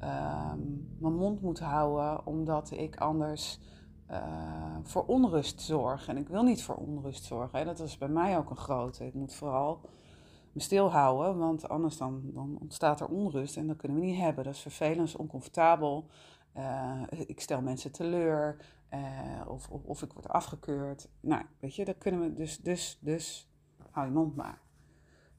uh, 0.00 0.52
mijn 0.98 1.14
mond 1.14 1.40
moet 1.40 1.58
houden 1.58 2.26
omdat 2.26 2.70
ik 2.70 2.96
anders 2.96 3.60
uh, 4.10 4.76
voor 4.82 5.04
onrust 5.04 5.60
zorg? 5.60 6.08
En 6.08 6.16
ik 6.16 6.28
wil 6.28 6.42
niet 6.42 6.62
voor 6.62 6.74
onrust 6.74 7.24
zorgen. 7.24 7.58
Hè? 7.58 7.64
Dat 7.64 7.80
is 7.80 7.98
bij 7.98 8.08
mij 8.08 8.38
ook 8.38 8.50
een 8.50 8.56
grote. 8.56 9.06
Ik 9.06 9.14
moet 9.14 9.34
vooral 9.34 9.80
me 10.52 10.60
stilhouden, 10.60 11.38
want 11.38 11.68
anders 11.68 11.96
dan, 11.96 12.20
dan 12.24 12.58
ontstaat 12.60 13.00
er 13.00 13.08
onrust 13.08 13.56
en 13.56 13.66
dat 13.66 13.76
kunnen 13.76 14.00
we 14.00 14.06
niet 14.06 14.20
hebben. 14.20 14.44
Dat 14.44 14.54
is 14.54 14.60
vervelend, 14.60 14.96
dat 14.96 15.06
is 15.06 15.16
oncomfortabel. 15.16 16.06
Uh, 16.56 17.02
ik 17.26 17.40
stel 17.40 17.60
mensen 17.60 17.92
teleur 17.92 18.56
uh, 18.94 19.00
of, 19.46 19.68
of, 19.68 19.84
of, 19.84 20.02
ik 20.02 20.12
word 20.12 20.28
afgekeurd. 20.28 21.08
Nou, 21.20 21.42
weet 21.60 21.74
je, 21.74 21.84
dat 21.84 21.98
kunnen 21.98 22.20
we 22.20 22.32
dus, 22.32 22.58
dus, 22.58 22.98
dus, 23.00 23.50
hou 23.90 24.06
je 24.06 24.12
mond 24.12 24.36
maar. 24.36 24.60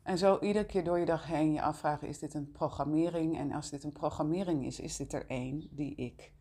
En 0.09 0.17
zo 0.17 0.39
iedere 0.39 0.65
keer 0.65 0.83
door 0.83 0.99
je 0.99 1.05
dag 1.05 1.25
heen 1.25 1.53
je 1.53 1.61
afvragen, 1.61 2.07
is 2.07 2.19
dit 2.19 2.33
een 2.33 2.51
programmering? 2.51 3.37
En 3.37 3.51
als 3.51 3.69
dit 3.69 3.83
een 3.83 3.91
programmering 3.91 4.65
is, 4.65 4.79
is 4.79 4.97
dit 4.97 5.13
er 5.13 5.25
één 5.27 5.67
die 5.71 5.95
ik 5.95 6.33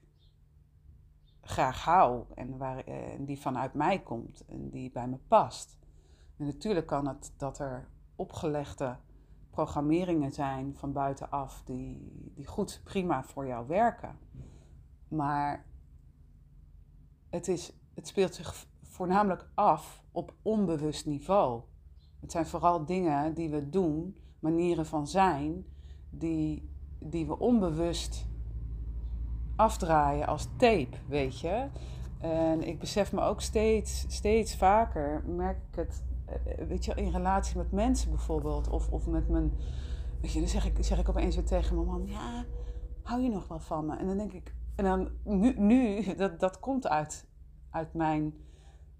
graag 1.40 1.84
hou 1.84 2.24
en 2.34 2.56
waar, 2.56 2.88
uh, 2.88 2.94
die 3.18 3.40
vanuit 3.40 3.74
mij 3.74 4.02
komt 4.02 4.44
en 4.46 4.70
die 4.70 4.90
bij 4.90 5.08
me 5.08 5.18
past. 5.28 5.78
Natuurlijk 6.36 6.86
kan 6.86 7.08
het 7.08 7.32
dat 7.36 7.58
er 7.58 7.88
opgelegde 8.16 8.96
programmeringen 9.50 10.32
zijn 10.32 10.76
van 10.76 10.92
buitenaf 10.92 11.62
die, 11.64 12.12
die 12.34 12.46
goed, 12.46 12.80
prima 12.84 13.24
voor 13.24 13.46
jou 13.46 13.66
werken. 13.66 14.18
Maar 15.08 15.66
het, 17.30 17.48
is, 17.48 17.72
het 17.94 18.06
speelt 18.06 18.34
zich 18.34 18.66
voornamelijk 18.82 19.48
af 19.54 20.02
op 20.12 20.34
onbewust 20.42 21.06
niveau. 21.06 21.62
Het 22.20 22.32
zijn 22.32 22.46
vooral 22.46 22.84
dingen 22.84 23.34
die 23.34 23.50
we 23.50 23.68
doen, 23.68 24.16
manieren 24.38 24.86
van 24.86 25.06
zijn, 25.06 25.64
die, 26.10 26.68
die 26.98 27.26
we 27.26 27.38
onbewust 27.38 28.26
afdraaien 29.56 30.26
als 30.26 30.48
tape, 30.56 30.96
weet 31.08 31.40
je. 31.40 31.66
En 32.18 32.62
ik 32.62 32.78
besef 32.78 33.12
me 33.12 33.20
ook 33.20 33.40
steeds, 33.40 34.04
steeds 34.08 34.56
vaker, 34.56 35.24
merk 35.26 35.58
ik 35.70 35.76
het 35.76 36.02
eh, 36.28 36.66
weet 36.66 36.84
je, 36.84 36.94
in 36.94 37.10
relatie 37.10 37.56
met 37.56 37.72
mensen 37.72 38.10
bijvoorbeeld. 38.10 38.68
Of, 38.68 38.88
of 38.88 39.06
met 39.06 39.28
mijn. 39.28 39.52
Weet 40.20 40.32
je, 40.32 40.38
dan 40.38 40.48
zeg 40.48 40.66
ik, 40.66 40.84
zeg 40.84 40.98
ik 40.98 41.08
opeens 41.08 41.34
weer 41.34 41.44
tegen 41.44 41.74
mijn 41.74 41.86
man: 41.86 42.06
Ja, 42.06 42.44
hou 43.02 43.22
je 43.22 43.28
nog 43.28 43.48
wel 43.48 43.60
van 43.60 43.86
me? 43.86 43.96
En 43.96 44.06
dan 44.06 44.16
denk 44.16 44.32
ik: 44.32 44.54
en 44.76 44.84
dan 44.84 45.08
nu, 45.24 45.54
nu 45.58 46.02
dat, 46.16 46.40
dat 46.40 46.58
komt 46.58 46.88
uit, 46.88 47.28
uit 47.70 47.94
mijn 47.94 48.34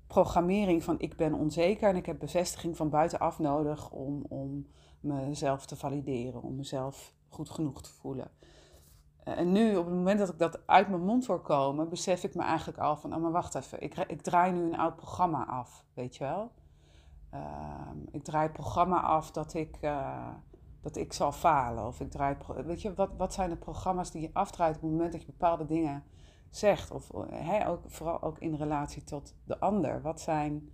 programmering 0.09 0.85
van 0.85 0.99
ik 0.99 1.17
ben 1.17 1.35
onzeker 1.35 1.89
en 1.89 1.97
ik 1.97 2.07
heb 2.07 2.19
bevestiging 2.19 2.77
van 2.77 2.91
buitenaf 2.91 3.39
nodig 3.39 3.91
om, 3.91 4.25
om 4.29 4.67
mezelf 5.01 5.67
te 5.67 5.77
valideren, 5.77 6.43
om 6.43 6.57
mezelf 6.57 7.15
goed 7.29 7.51
genoeg 7.51 7.83
te 7.83 7.91
voelen. 7.91 8.31
En 9.25 9.53
nu, 9.53 9.77
op 9.77 9.85
het 9.85 9.95
moment 9.95 10.19
dat 10.19 10.29
ik 10.29 10.39
dat 10.39 10.67
uit 10.67 10.89
mijn 10.89 11.05
mond 11.05 11.27
hoor 11.27 11.41
komen, 11.41 11.89
besef 11.89 12.25
ik 12.25 12.35
me 12.35 12.43
eigenlijk 12.43 12.79
al 12.79 12.97
van, 12.97 13.15
oh 13.15 13.23
maar 13.23 13.31
wacht 13.31 13.55
even, 13.55 13.83
ik, 13.83 13.95
ik 13.97 14.23
draai 14.23 14.53
nu 14.53 14.63
een 14.63 14.79
oud 14.79 14.97
programma 14.97 15.47
af, 15.47 15.85
weet 15.95 16.17
je 16.17 16.25
wel. 16.25 16.51
Ehm, 17.31 17.99
ik 18.11 18.25
draai 18.25 18.43
het 18.43 18.53
programma 18.53 19.01
af 19.01 19.31
dat 19.31 19.55
ik, 19.55 19.79
uh, 19.81 20.29
dat 20.81 20.97
ik 20.97 21.13
zal 21.13 21.33
falen. 21.33 21.87
Of 21.87 22.01
ik 22.01 22.11
draai, 22.11 22.37
weet 22.65 22.83
je, 22.83 22.95
wat, 22.95 23.11
wat 23.17 23.35
zijn 23.35 23.51
de 23.51 23.57
programma's 23.57 24.11
die 24.11 24.23
je 24.23 24.31
afdraait 24.33 24.77
op 24.77 24.83
het 24.83 24.91
moment 24.91 25.13
dat 25.13 25.21
je 25.21 25.27
bepaalde 25.27 25.65
dingen 25.65 26.05
zegt? 26.51 26.91
Of 26.91 27.11
hè, 27.31 27.69
ook, 27.69 27.91
vooral 27.91 28.23
ook 28.23 28.39
in 28.39 28.55
relatie 28.55 29.05
tot 29.05 29.35
de 29.45 29.59
ander. 29.59 30.03
Wat 30.03 30.21
zijn, 30.21 30.71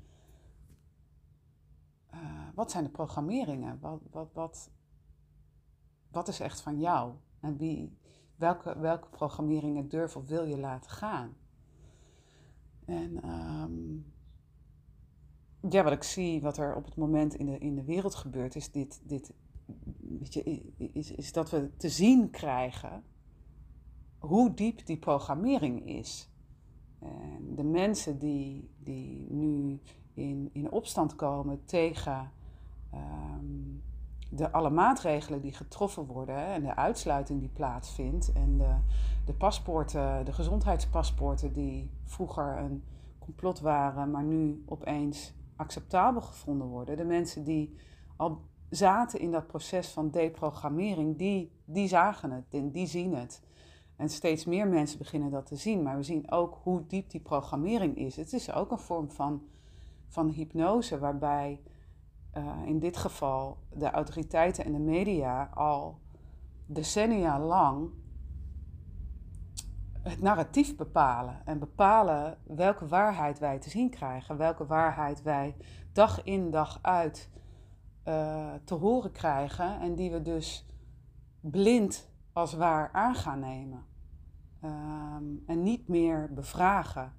uh, 2.15 2.49
wat 2.55 2.71
zijn 2.71 2.85
de 2.85 2.91
programmeringen? 2.91 3.79
Wat, 3.81 4.01
wat, 4.11 4.33
wat, 4.33 4.71
wat 6.11 6.29
is 6.29 6.41
echt 6.41 6.61
van 6.61 6.81
jou? 6.81 7.15
En 7.41 7.57
wie, 7.57 7.99
welke, 8.37 8.79
welke 8.79 9.09
programmeringen 9.09 9.89
durf 9.89 10.17
of 10.17 10.27
wil 10.27 10.45
je 10.45 10.59
laten 10.59 10.91
gaan? 10.91 11.37
En 12.85 13.29
um, 13.31 14.13
ja, 15.71 15.83
wat 15.83 15.93
ik 15.93 16.03
zie, 16.03 16.41
wat 16.41 16.57
er 16.57 16.75
op 16.75 16.85
het 16.85 16.97
moment 16.97 17.35
in 17.35 17.47
de, 17.47 17.59
in 17.59 17.75
de 17.75 17.85
wereld 17.85 18.15
gebeurt, 18.15 18.55
is, 18.55 18.71
dit, 18.71 19.01
dit, 19.05 19.33
weet 19.99 20.35
je, 20.35 20.73
is, 20.77 21.11
is 21.11 21.33
dat 21.33 21.51
we 21.51 21.77
te 21.77 21.89
zien 21.89 22.31
krijgen 22.31 23.05
hoe 24.27 24.55
diep 24.55 24.87
die 24.87 24.99
programmering 24.99 25.87
is. 25.87 26.29
De 27.55 27.65
mensen 27.65 28.19
die, 28.19 28.71
die 28.79 29.27
nu 29.31 29.81
in, 30.15 30.51
in 30.53 30.71
opstand 30.71 31.17
komen 31.17 31.65
tegen 31.65 32.31
um, 32.95 33.83
de 34.31 34.53
alle 34.53 34.71
maatregelen 34.71 35.41
die 35.41 35.53
getroffen 35.53 36.07
worden 36.07 36.47
en 36.47 36.63
de 36.63 36.77
uitsluiting 36.77 37.41
die 37.41 37.49
plaatsvindt 37.49 38.33
en 38.33 38.59
de, 38.59 38.75
de 39.25 39.33
paspoorten, 39.33 40.25
de 40.25 40.33
gezondheidspaspoorten 40.33 41.53
die 41.53 41.91
vroeger 42.05 42.59
een 42.59 42.85
complot 43.19 43.61
waren, 43.61 44.11
maar 44.11 44.23
nu 44.23 44.63
opeens 44.67 45.33
acceptabel 45.57 46.21
gevonden 46.21 46.67
worden. 46.67 46.97
De 46.97 47.05
mensen 47.05 47.45
die 47.45 47.75
al 48.17 48.41
zaten 48.71 49.21
in 49.21 49.31
dat 49.31 49.47
proces 49.47 49.89
van 49.89 50.11
deprogrammering, 50.11 51.19
die, 51.19 51.53
die 51.65 51.89
zagen 51.89 52.31
het 52.31 52.45
en 52.51 52.71
die 52.71 52.87
zien 52.87 53.15
het. 53.15 53.43
En 53.97 54.09
steeds 54.09 54.45
meer 54.45 54.69
mensen 54.69 54.99
beginnen 54.99 55.31
dat 55.31 55.47
te 55.47 55.57
zien. 55.57 55.83
Maar 55.83 55.97
we 55.97 56.03
zien 56.03 56.31
ook 56.31 56.59
hoe 56.63 56.87
diep 56.87 57.11
die 57.11 57.21
programmering 57.21 57.97
is. 57.97 58.17
Het 58.17 58.33
is 58.33 58.53
ook 58.53 58.71
een 58.71 58.79
vorm 58.79 59.11
van, 59.11 59.43
van 60.09 60.29
hypnose, 60.29 60.99
waarbij 60.99 61.61
uh, 62.37 62.53
in 62.65 62.79
dit 62.79 62.97
geval 62.97 63.59
de 63.73 63.91
autoriteiten 63.91 64.65
en 64.65 64.73
de 64.73 64.79
media 64.79 65.51
al 65.55 65.99
decennia 66.67 67.41
lang 67.41 67.91
het 70.03 70.21
narratief 70.21 70.77
bepalen. 70.77 71.41
En 71.45 71.59
bepalen 71.59 72.39
welke 72.47 72.87
waarheid 72.87 73.39
wij 73.39 73.59
te 73.59 73.71
zien 73.71 73.91
krijgen. 73.91 74.37
Welke 74.37 74.67
waarheid 74.67 75.23
wij 75.23 75.57
dag 75.93 76.23
in 76.23 76.51
dag 76.51 76.79
uit 76.83 77.31
uh, 78.09 78.53
te 78.65 78.75
horen 78.75 79.13
krijgen. 79.13 79.81
En 79.81 79.95
die 79.95 80.11
we 80.11 80.23
dus 80.23 80.67
blind 81.41 82.09
als 82.35 82.55
waar 82.55 82.91
aan 82.93 83.15
gaan 83.15 83.41
nemen. 83.41 83.85
Um, 84.65 85.43
en 85.47 85.63
niet 85.63 85.89
meer 85.89 86.33
bevragen. 86.33 87.13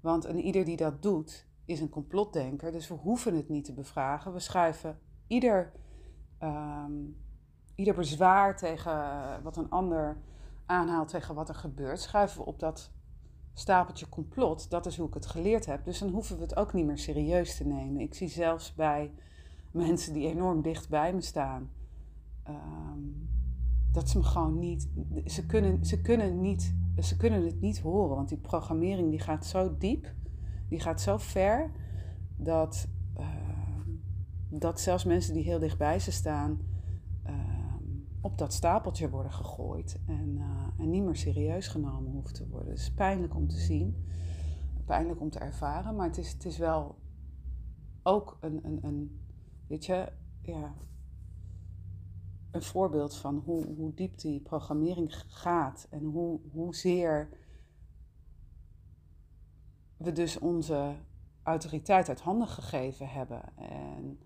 Want 0.00 0.24
een 0.24 0.40
ieder 0.40 0.64
die 0.64 0.76
dat 0.76 1.02
doet, 1.02 1.46
is 1.64 1.80
een 1.80 1.88
complotdenker. 1.88 2.72
Dus 2.72 2.88
we 2.88 2.94
hoeven 2.94 3.36
het 3.36 3.48
niet 3.48 3.64
te 3.64 3.72
bevragen. 3.72 4.32
We 4.32 4.38
schuiven 4.38 4.98
ieder, 5.26 5.72
um, 6.42 7.16
ieder 7.74 7.94
bezwaar 7.94 8.56
tegen 8.56 9.42
wat 9.42 9.56
een 9.56 9.70
ander 9.70 10.20
aanhaalt 10.66 11.08
tegen 11.08 11.34
wat 11.34 11.48
er 11.48 11.54
gebeurt, 11.54 12.00
schuiven 12.00 12.38
we 12.38 12.46
op 12.46 12.58
dat 12.58 12.92
stapeltje 13.52 14.08
complot. 14.08 14.70
Dat 14.70 14.86
is 14.86 14.96
hoe 14.96 15.08
ik 15.08 15.14
het 15.14 15.26
geleerd 15.26 15.66
heb. 15.66 15.84
Dus 15.84 15.98
dan 15.98 16.08
hoeven 16.08 16.36
we 16.36 16.42
het 16.42 16.56
ook 16.56 16.72
niet 16.72 16.86
meer 16.86 16.98
serieus 16.98 17.56
te 17.56 17.66
nemen. 17.66 18.00
Ik 18.00 18.14
zie 18.14 18.28
zelfs 18.28 18.74
bij 18.74 19.12
mensen 19.70 20.12
die 20.12 20.28
enorm 20.28 20.62
dicht 20.62 20.88
bij 20.88 21.14
me 21.14 21.20
staan, 21.20 21.70
um, 22.48 23.28
dat 23.98 24.08
ze 24.08 24.18
me 24.18 24.24
gewoon 24.24 24.58
niet. 24.58 24.88
Ze 25.24 25.46
kunnen, 25.46 25.84
ze, 25.84 26.00
kunnen 26.00 26.40
niet, 26.40 26.74
ze 26.98 27.16
kunnen 27.16 27.44
het 27.44 27.60
niet 27.60 27.78
horen, 27.80 28.16
want 28.16 28.28
die 28.28 28.38
programmering 28.38 29.10
die 29.10 29.20
gaat 29.20 29.46
zo 29.46 29.76
diep, 29.78 30.14
die 30.68 30.80
gaat 30.80 31.00
zo 31.00 31.16
ver, 31.16 31.70
dat, 32.36 32.88
uh, 33.18 33.26
dat 34.48 34.80
zelfs 34.80 35.04
mensen 35.04 35.34
die 35.34 35.42
heel 35.42 35.58
dichtbij 35.58 35.98
ze 35.98 36.12
staan 36.12 36.58
op 38.20 38.38
dat 38.38 38.52
stapeltje 38.52 39.10
worden 39.10 39.32
gegooid 39.32 40.00
en, 40.06 40.36
uh, 40.36 40.44
en 40.78 40.90
niet 40.90 41.02
meer 41.02 41.16
serieus 41.16 41.68
genomen 41.68 42.12
hoeft 42.12 42.34
te 42.34 42.48
worden. 42.48 42.68
Het 42.68 42.78
is 42.78 42.92
pijnlijk 42.92 43.34
om 43.34 43.48
te 43.48 43.56
zien, 43.56 44.04
pijnlijk 44.84 45.20
om 45.20 45.30
te 45.30 45.38
ervaren, 45.38 45.96
maar 45.96 46.06
het 46.06 46.18
is, 46.18 46.32
het 46.32 46.44
is 46.44 46.58
wel 46.58 46.98
ook 48.02 48.38
een, 48.40 48.60
een, 48.62 48.78
een, 48.82 49.20
weet 49.66 49.86
je, 49.86 50.12
ja, 50.42 50.74
een 52.50 52.62
voorbeeld 52.62 53.16
van 53.16 53.42
hoe, 53.44 53.66
hoe 53.66 53.94
diep 53.94 54.18
die 54.18 54.40
programmering 54.40 55.14
gaat 55.26 55.86
en 55.90 56.04
hoe, 56.04 56.40
hoezeer 56.52 57.28
we 59.96 60.12
dus 60.12 60.38
onze 60.38 60.94
autoriteit 61.42 62.08
uit 62.08 62.20
handen 62.20 62.48
gegeven 62.48 63.08
hebben. 63.08 63.56
En 63.56 64.18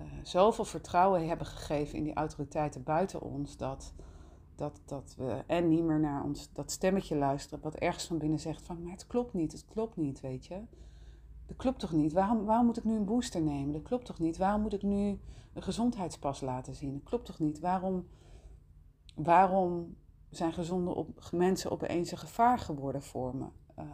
uh, 0.00 0.06
zoveel 0.22 0.64
vertrouwen 0.64 1.28
hebben 1.28 1.46
gegeven 1.46 1.98
in 1.98 2.04
die 2.04 2.14
autoriteiten 2.14 2.82
buiten 2.82 3.20
ons, 3.20 3.56
dat, 3.56 3.94
dat, 4.54 4.80
dat 4.84 5.14
we 5.16 5.42
en 5.46 5.68
niet 5.68 5.84
meer 5.84 6.00
naar 6.00 6.24
ons, 6.24 6.52
dat 6.52 6.70
stemmetje 6.70 7.16
luisteren, 7.16 7.62
wat 7.62 7.74
ergens 7.74 8.06
van 8.06 8.18
binnen 8.18 8.40
zegt 8.40 8.62
van, 8.62 8.82
maar 8.82 8.92
het 8.92 9.06
klopt 9.06 9.34
niet, 9.34 9.52
het 9.52 9.64
klopt 9.64 9.96
niet, 9.96 10.20
weet 10.20 10.46
je. 10.46 10.60
Dat 11.50 11.58
klopt 11.58 11.78
toch 11.78 11.92
niet? 11.92 12.12
Waarom, 12.12 12.44
waarom 12.44 12.66
moet 12.66 12.76
ik 12.76 12.84
nu 12.84 12.96
een 12.96 13.04
booster 13.04 13.42
nemen? 13.42 13.72
Dat 13.72 13.82
klopt 13.82 14.04
toch 14.04 14.18
niet? 14.18 14.36
Waarom 14.36 14.60
moet 14.60 14.72
ik 14.72 14.82
nu 14.82 15.20
een 15.52 15.62
gezondheidspas 15.62 16.40
laten 16.40 16.74
zien? 16.74 16.92
Dat 16.92 17.02
klopt 17.02 17.24
toch 17.24 17.38
niet? 17.38 17.60
Waarom, 17.60 18.08
waarom 19.14 19.96
zijn 20.28 20.52
gezonde 20.52 20.94
op, 20.94 21.28
mensen 21.32 21.70
opeens 21.70 22.10
een 22.10 22.18
gevaar 22.18 22.58
geworden 22.58 23.02
voor 23.02 23.36
me? 23.36 23.46
Uh, 23.78 23.84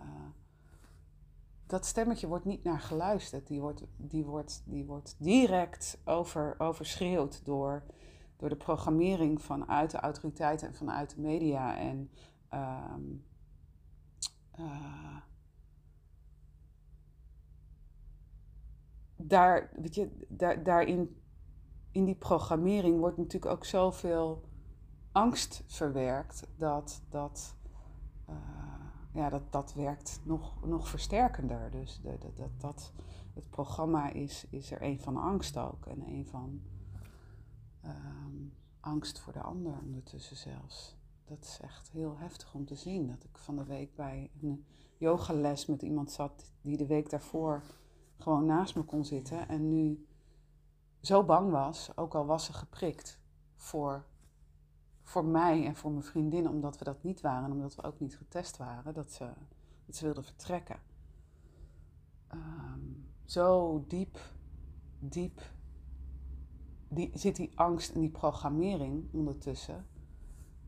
dat 1.67 1.87
stemmetje 1.87 2.27
wordt 2.27 2.45
niet 2.45 2.65
naar 2.65 2.81
geluisterd. 2.81 3.47
Die 3.47 3.61
wordt, 3.61 3.83
die 3.97 4.25
wordt, 4.25 4.63
die 4.65 4.85
wordt 4.85 5.17
direct 5.19 5.99
over, 6.05 6.55
overschreeuwd 6.59 7.45
door, 7.45 7.83
door 8.37 8.49
de 8.49 8.57
programmering 8.57 9.43
vanuit 9.43 9.91
de 9.91 9.99
autoriteiten 9.99 10.69
en 10.69 10.75
vanuit 10.75 11.15
de 11.15 11.21
media. 11.21 11.79
En 11.79 12.11
um, 12.55 13.25
uh, 14.59 15.17
daar, 19.29 19.71
weet 19.77 19.95
je, 19.95 20.27
daar, 20.29 20.63
daarin 20.63 21.21
in 21.91 22.05
die 22.05 22.15
programmering 22.15 22.99
wordt 22.99 23.17
natuurlijk 23.17 23.53
ook 23.53 23.65
zoveel 23.65 24.43
angst 25.13 25.63
verwerkt 25.67 26.47
dat. 26.57 27.03
dat 27.09 27.57
uh, 28.29 28.35
ja, 29.13 29.29
dat, 29.29 29.53
dat 29.53 29.75
werkt 29.75 30.21
nog, 30.25 30.67
nog 30.67 30.89
versterkender. 30.89 31.71
Dus 31.71 32.01
de, 32.03 32.19
dat, 32.37 32.61
dat, 32.61 32.93
het 33.35 33.51
programma 33.51 34.11
is, 34.11 34.47
is 34.51 34.71
er 34.71 34.83
een 34.83 35.01
van 35.01 35.17
angst 35.17 35.59
ook. 35.59 35.87
En 35.87 36.03
een 36.07 36.27
van 36.27 36.63
um, 37.85 38.53
angst 38.81 39.19
voor 39.19 39.33
de 39.33 39.43
ander 39.43 39.79
ondertussen 39.85 40.37
zelfs. 40.37 40.97
Dat 41.25 41.45
is 41.45 41.59
echt 41.63 41.91
heel 41.91 42.19
heftig 42.19 42.55
om 42.55 42.65
te 42.65 42.75
zien. 42.75 43.07
Dat 43.07 43.25
ik 43.25 43.39
van 43.39 43.57
de 43.57 43.65
week 43.65 43.95
bij 43.95 44.31
een 44.43 44.65
yogales 44.97 45.67
met 45.67 45.83
iemand 45.83 46.11
zat 46.11 46.53
die 46.61 46.77
de 46.77 46.87
week 46.87 47.11
daarvoor 47.11 47.63
gewoon 48.19 48.47
naast 48.47 48.77
me 48.77 48.83
kon 48.83 49.05
zitten. 49.05 49.49
En 49.49 49.69
nu 49.69 50.07
zo 51.01 51.25
bang 51.25 51.51
was, 51.51 51.97
ook 51.97 52.15
al 52.15 52.27
was 52.27 52.45
ze 52.45 52.53
geprikt, 52.53 53.21
voor 53.55 54.05
voor 55.07 55.25
mij 55.25 55.67
en 55.67 55.77
voor 55.77 55.91
mijn 55.91 56.05
vriendin, 56.05 56.49
omdat 56.49 56.79
we 56.79 56.85
dat 56.85 57.03
niet 57.03 57.21
waren, 57.21 57.53
omdat 57.53 57.75
we 57.75 57.83
ook 57.83 58.01
niet 58.01 58.17
getest 58.17 58.57
waren, 58.57 58.95
dat 58.95 59.13
ze, 59.13 59.31
dat 59.87 59.97
ze 59.97 60.05
wilden 60.05 60.25
vertrekken. 60.25 60.77
Um, 62.35 63.07
zo 63.25 63.85
diep, 63.89 64.19
diep 64.99 65.41
die, 66.89 67.11
zit 67.15 67.37
die 67.37 67.53
angst 67.55 67.91
en 67.91 68.01
die 68.01 68.11
programmering 68.11 69.09
ondertussen. 69.13 69.87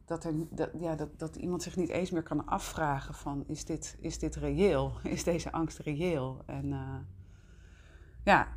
Dat, 0.05 0.25
er, 0.25 0.35
dat, 0.51 0.71
ja, 0.79 0.95
dat, 0.95 1.19
dat 1.19 1.37
iemand 1.37 1.63
zich 1.63 1.77
niet 1.77 1.89
eens 1.89 2.11
meer 2.11 2.23
kan 2.23 2.47
afvragen 2.47 3.15
van 3.15 3.45
is 3.47 3.65
dit, 3.65 3.97
is 4.01 4.19
dit 4.19 4.37
reëel? 4.37 4.93
Is 5.03 5.25
deze 5.25 5.53
angst 5.53 5.79
reëel? 5.79 6.43
En 6.47 6.67
uh, 6.67 6.97
ja, 8.29 8.49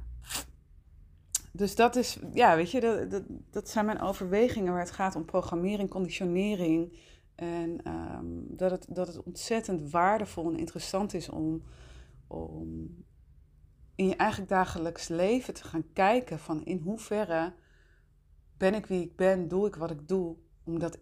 dus 1.51 1.75
dat 1.75 1.95
is, 1.95 2.19
ja, 2.33 2.55
weet 2.55 2.71
je, 2.71 2.79
dat, 2.79 3.11
dat, 3.11 3.23
dat 3.49 3.69
zijn 3.69 3.85
mijn 3.85 4.01
overwegingen 4.01 4.71
waar 4.73 4.81
het 4.81 4.91
gaat 4.91 5.15
om 5.15 5.25
programmering, 5.25 5.89
conditionering. 5.89 6.97
En 7.35 7.83
ehm, 7.83 8.25
dat, 8.47 8.71
het, 8.71 8.85
dat 8.89 9.07
het 9.07 9.23
ontzettend 9.23 9.91
waardevol 9.91 10.49
en 10.49 10.57
interessant 10.57 11.13
is 11.13 11.29
om, 11.29 11.63
om 12.27 12.95
in 13.95 14.07
je 14.07 14.15
eigen 14.15 14.47
dagelijks 14.47 15.07
leven 15.07 15.53
te 15.53 15.63
gaan 15.63 15.93
kijken 15.93 16.39
van 16.39 16.65
in 16.65 16.81
hoeverre 16.83 17.53
ben 18.57 18.73
ik 18.73 18.85
wie 18.85 19.01
ik 19.01 19.15
ben, 19.15 19.47
doe 19.47 19.67
ik 19.67 19.75
wat 19.75 19.91
ik 19.91 20.07
doe, 20.07 20.35
omdat 20.63 20.97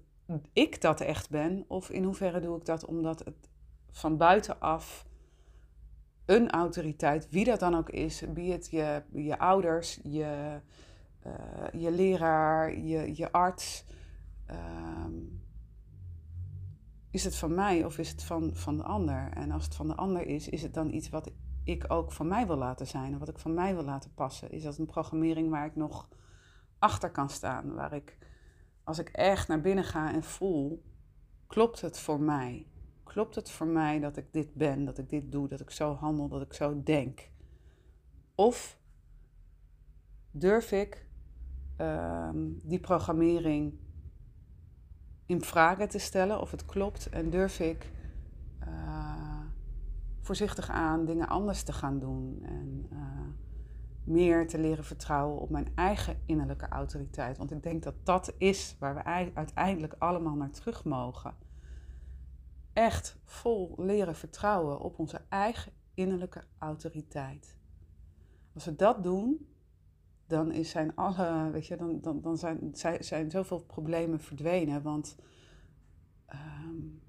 ik 0.54 0.82
dat 0.82 1.02
echt 1.02 1.30
ben, 1.30 1.66
of 1.68 1.90
in 1.90 2.04
hoeverre 2.04 2.40
doe 2.40 2.58
ik 2.58 2.66
dat 2.66 2.86
omdat 2.86 3.20
het 3.20 3.50
van 3.92 4.18
buitenaf 4.18 5.08
een 6.30 6.50
autoriteit, 6.50 7.30
wie 7.30 7.46
dat 7.46 7.60
dan 7.60 7.76
ook 7.76 7.89
is, 7.89 8.24
wie 8.34 8.52
het 8.52 8.68
je, 8.72 9.04
je 9.12 9.39
ouders, 9.39 10.00
je, 10.04 10.60
uh, 11.26 11.82
je 11.82 11.92
leraar, 11.92 12.78
je, 12.78 13.15
je 13.15 13.32
arts, 13.32 13.86
ehm, 14.46 15.13
is 17.12 17.24
het 17.24 17.36
van 17.36 17.54
mij 17.54 17.86
of 17.86 17.98
is 17.98 18.10
het 18.10 18.24
van, 18.24 18.56
van 18.56 18.78
de 18.78 18.84
ander? 18.84 19.30
En 19.34 19.52
als 19.52 19.63
het 19.63 19.76
van 19.76 19.88
de 19.88 19.96
ander 19.96 20.28
is, 20.28 20.50
is 20.50 20.62
het 20.62 20.74
dan 20.74 20.94
iets 20.94 21.10
wat 21.10 21.32
ik 21.63 21.86
ook 21.88 22.12
van 22.12 22.28
mij 22.28 22.48
wil 22.48 22.58
laten 22.58 22.88
zijn 22.88 23.13
en 23.13 23.20
wat 23.20 23.30
ik 23.30 23.39
van 23.39 23.54
mij 23.54 23.74
wil 23.74 23.84
laten 23.84 24.13
passen? 24.13 24.52
Is 24.52 24.63
dat 24.63 24.78
een 24.78 24.86
programmering 24.86 25.50
waar 25.50 25.65
ik 25.65 25.76
nog 25.76 26.10
achter 26.80 27.12
kan 27.12 27.30
staan, 27.30 27.74
waar 27.74 27.94
ik, 27.94 28.18
als 28.84 29.00
ik 29.00 29.10
echt 29.10 29.48
naar 29.48 29.62
binnen 29.62 29.84
ga 29.84 30.13
en 30.13 30.24
voel, 30.24 30.84
klopt 31.48 31.82
het 31.82 32.00
voor 32.00 32.20
mij? 32.20 32.68
Klopt 33.10 33.36
het 33.36 33.52
voor 33.52 33.67
mij 33.67 34.00
dat 34.00 34.17
ik 34.17 34.34
dit 34.34 34.54
ben, 34.54 34.86
dat 34.86 34.98
ik 34.98 35.10
dit 35.10 35.32
doe, 35.32 35.48
dat 35.48 35.60
ik 35.60 35.72
zo 35.72 35.93
handel, 35.93 36.28
dat 36.28 36.41
ik 36.41 36.54
zo 36.54 36.84
denk? 36.84 37.30
Of 38.36 38.80
durf 40.32 40.72
ik 40.72 41.06
ehm, 41.78 42.38
die 42.63 42.80
programmering 42.80 43.80
in 45.26 45.41
vragen 45.41 45.89
te 45.89 45.98
stellen 45.98 46.41
of 46.41 46.52
het 46.52 46.65
klopt 46.65 47.10
en 47.10 47.30
durf 47.30 47.60
ik 47.60 47.91
uh, 48.67 49.41
voorzichtig 50.22 50.69
aan 50.69 51.06
dingen 51.06 51.28
anders 51.28 51.63
te 51.63 51.74
gaan 51.74 52.00
doen 52.00 52.43
en 52.43 52.88
uh, 52.93 53.00
meer 54.04 54.48
te 54.48 54.60
leren 54.60 54.84
vertrouwen 54.84 55.39
op 55.39 55.50
mijn 55.50 55.72
eigen 55.76 56.19
innerlijke 56.26 56.67
autoriteit. 56.67 57.38
Want 57.38 57.52
ik 57.52 57.63
denk 57.63 57.84
dat 57.84 57.95
dat 58.04 58.34
is 58.38 58.76
waar 58.80 58.95
we 58.95 59.04
uiteindelijk 59.34 59.95
allemaal 59.98 60.36
naar 60.36 60.52
terug 60.52 60.84
mogen. 60.84 61.49
Echt 62.80 63.18
vol 63.24 63.74
leren 63.78 64.15
vertrouwen 64.15 64.80
op 64.80 65.00
onze 65.00 65.22
eigen 65.30 65.72
innerlijke 65.94 66.44
autoriteit. 66.58 67.58
Als 68.54 68.65
we 68.65 68.76
dat 68.76 69.04
doen, 69.04 69.48
dan 70.28 70.63
zijn 70.65 70.96
alle, 70.96 71.50
weet 71.52 71.68
je, 71.68 71.78
dan, 71.78 72.02
dan, 72.02 72.22
dan 72.22 72.38
zijn, 72.38 72.72
zijn 73.00 73.32
zoveel 73.32 73.60
problemen 73.60 74.20
verdwenen. 74.20 74.82
Want 74.82 75.15
um, 76.34 77.02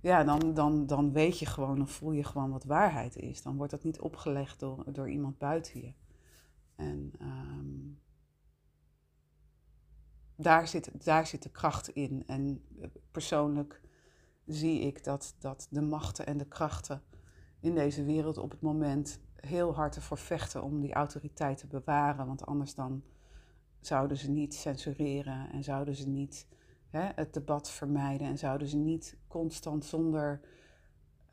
ja, 0.00 0.24
dan, 0.24 0.54
dan, 0.54 0.86
dan 0.86 1.12
weet 1.12 1.38
je 1.38 1.46
gewoon, 1.46 1.76
dan 1.76 1.88
voel 1.88 2.12
je 2.12 2.24
gewoon 2.24 2.50
wat 2.50 2.64
waarheid 2.64 3.16
is. 3.16 3.42
Dan 3.42 3.56
wordt 3.56 3.72
dat 3.72 3.84
niet 3.84 4.00
opgelegd 4.00 4.60
door, 4.60 4.92
door 4.92 5.10
iemand 5.10 5.38
buiten 5.38 5.80
je. 5.80 5.92
En 6.74 7.12
um, 7.20 7.85
daar, 10.36 10.68
zit, 10.68 11.04
daar 11.04 11.26
zit 11.26 11.42
de 11.42 11.50
kracht 11.50 11.88
in. 11.88 12.22
En 12.26 12.64
persoonlijk 13.10 13.80
zie 14.46 14.80
ik 14.80 15.04
dat, 15.04 15.34
dat 15.38 15.66
de 15.70 15.82
machten 15.82 16.26
en 16.26 16.36
de 16.36 16.48
krachten 16.48 17.02
in 17.60 17.74
deze 17.74 18.04
wereld 18.04 18.38
op 18.38 18.50
het 18.50 18.60
moment 18.60 19.20
heel 19.36 19.74
hard 19.74 19.96
ervoor 19.96 20.18
vechten 20.18 20.62
om 20.62 20.80
die 20.80 20.94
autoriteit 20.94 21.58
te 21.58 21.66
bewaren. 21.66 22.26
Want 22.26 22.46
anders 22.46 22.74
dan 22.74 23.02
zouden 23.80 24.16
ze 24.16 24.30
niet 24.30 24.54
censureren 24.54 25.50
en 25.52 25.64
zouden 25.64 25.94
ze 25.94 26.08
niet 26.08 26.46
hè, 26.90 27.08
het 27.14 27.34
debat 27.34 27.70
vermijden 27.70 28.26
en 28.26 28.38
zouden 28.38 28.68
ze 28.68 28.76
niet 28.76 29.16
constant 29.28 29.84
zonder 29.84 30.40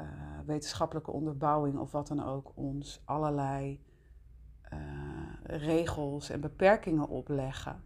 uh, 0.02 0.08
wetenschappelijke 0.46 1.12
onderbouwing 1.12 1.78
of 1.78 1.92
wat 1.92 2.08
dan 2.08 2.24
ook 2.24 2.52
ons 2.56 3.02
allerlei 3.06 3.84
uh, 4.74 4.80
regels 5.44 6.30
en 6.30 6.42
beperkingen 6.42 7.08
opleggen 7.08 7.82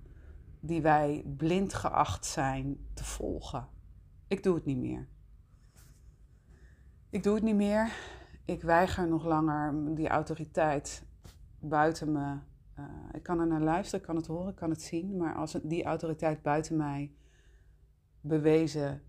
die 0.68 0.82
wij 0.82 1.24
blind 1.38 1.74
geacht 1.74 2.26
zijn 2.26 2.78
te 2.94 3.04
volgen. 3.04 3.68
Ik 4.28 4.44
doe 4.44 4.56
het 4.56 4.66
niet 4.66 4.78
meer. 4.78 5.08
Ik 7.10 7.24
doe 7.24 7.36
het 7.36 7.44
niet 7.44 7.56
meer. 7.56 7.92
Ik 8.46 8.62
weiger 8.62 9.08
nog 9.08 9.26
langer 9.26 9.96
die 9.96 10.08
autoriteit 10.08 11.06
buiten 11.60 12.12
me. 12.12 12.38
Uh, 12.80 12.86
ik 13.14 13.24
kan 13.24 13.40
er 13.40 13.48
naar 13.48 13.62
luisteren, 13.62 14.00
ik 14.00 14.06
kan 14.06 14.16
het 14.16 14.28
horen, 14.28 14.50
ik 14.50 14.56
kan 14.56 14.70
het 14.70 14.82
zien. 14.82 15.18
Maar 15.18 15.36
als 15.36 15.60
die 15.64 15.84
autoriteit 15.84 16.42
buiten 16.42 16.78
mij 16.78 17.12
bewezen 18.22 19.02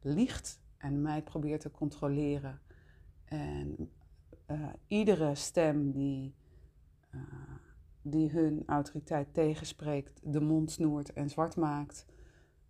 liegt 0.00 0.60
en 0.76 1.02
mij 1.02 1.22
probeert 1.22 1.60
te 1.60 1.70
controleren. 1.70 2.60
En 3.24 3.90
uh, 4.46 4.68
iedere 4.86 5.34
stem 5.34 5.90
die, 5.90 6.34
uh, 7.14 7.20
die 8.10 8.30
hun 8.30 8.62
autoriteit 8.66 9.34
tegenspreekt, 9.34 10.20
de 10.22 10.40
mond 10.40 10.70
snoert 10.70 11.12
en 11.12 11.30
zwart 11.30 11.56
maakt, 11.56 12.06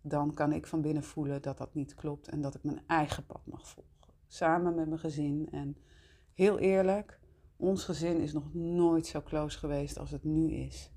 dan 0.01 0.33
kan 0.33 0.51
ik 0.51 0.67
van 0.67 0.81
binnen 0.81 1.03
voelen 1.03 1.41
dat 1.41 1.57
dat 1.57 1.73
niet 1.73 1.95
klopt 1.95 2.29
en 2.29 2.41
dat 2.41 2.55
ik 2.55 2.63
mijn 2.63 2.81
eigen 2.87 3.25
pad 3.25 3.41
mag 3.45 3.67
volgen. 3.67 4.13
Samen 4.27 4.75
met 4.75 4.87
mijn 4.87 4.99
gezin. 4.99 5.47
En 5.51 5.77
heel 6.33 6.59
eerlijk, 6.59 7.19
ons 7.55 7.83
gezin 7.83 8.19
is 8.19 8.33
nog 8.33 8.53
nooit 8.53 9.07
zo 9.07 9.21
close 9.21 9.57
geweest 9.57 9.97
als 9.97 10.11
het 10.11 10.23
nu 10.23 10.51
is. 10.51 10.91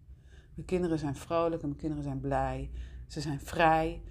Mijn 0.55 0.66
kinderen 0.66 0.98
zijn 0.98 1.14
vrolijk 1.14 1.62
en 1.62 1.68
mijn 1.68 1.81
kinderen 1.81 2.05
zijn 2.05 2.20
blij. 2.20 2.70
Ze 3.07 3.20
zijn 3.20 3.40
vrij. 3.40 4.02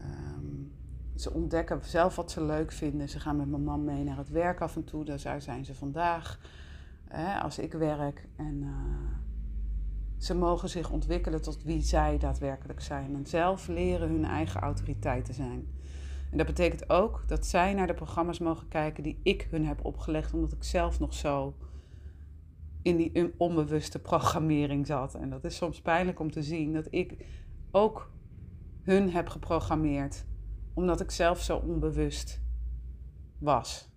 Um, 0.00 0.72
ze 1.16 1.32
ontdekken 1.32 1.84
zelf 1.84 2.16
wat 2.16 2.30
ze 2.30 2.44
leuk 2.44 2.72
vinden. 2.72 3.08
Ze 3.08 3.20
gaan 3.20 3.36
met 3.36 3.48
mijn 3.48 3.64
man 3.64 3.84
mee 3.84 4.04
naar 4.04 4.16
het 4.16 4.30
werk 4.30 4.60
af 4.60 4.76
en 4.76 4.84
toe. 4.84 5.04
Daar 5.04 5.40
zijn 5.40 5.64
ze 5.64 5.74
vandaag. 5.74 6.40
Als 7.42 7.58
ik 7.58 7.72
werk. 7.72 8.28
En 8.36 8.62
uh, 8.62 9.21
ze 10.22 10.34
mogen 10.34 10.68
zich 10.68 10.90
ontwikkelen 10.90 11.42
tot 11.42 11.62
wie 11.62 11.80
zij 11.80 12.18
daadwerkelijk 12.18 12.80
zijn. 12.80 13.14
En 13.14 13.26
zelf 13.26 13.68
leren 13.68 14.08
hun 14.08 14.24
eigen 14.24 14.60
autoriteit 14.60 15.24
te 15.24 15.32
zijn. 15.32 15.66
En 16.30 16.38
dat 16.38 16.46
betekent 16.46 16.90
ook 16.90 17.24
dat 17.26 17.46
zij 17.46 17.74
naar 17.74 17.86
de 17.86 17.94
programma's 17.94 18.38
mogen 18.38 18.68
kijken 18.68 19.02
die 19.02 19.20
ik 19.22 19.48
hun 19.50 19.66
heb 19.66 19.84
opgelegd. 19.84 20.34
Omdat 20.34 20.52
ik 20.52 20.64
zelf 20.64 20.98
nog 20.98 21.14
zo 21.14 21.54
in 22.82 22.96
die 22.96 23.34
onbewuste 23.36 23.98
programmering 23.98 24.86
zat. 24.86 25.14
En 25.14 25.30
dat 25.30 25.44
is 25.44 25.56
soms 25.56 25.80
pijnlijk 25.80 26.20
om 26.20 26.30
te 26.30 26.42
zien 26.42 26.72
dat 26.72 26.86
ik 26.90 27.26
ook 27.70 28.12
hun 28.82 29.10
heb 29.10 29.28
geprogrammeerd, 29.28 30.24
omdat 30.74 31.00
ik 31.00 31.10
zelf 31.10 31.40
zo 31.40 31.56
onbewust 31.56 32.42
was. 33.38 33.90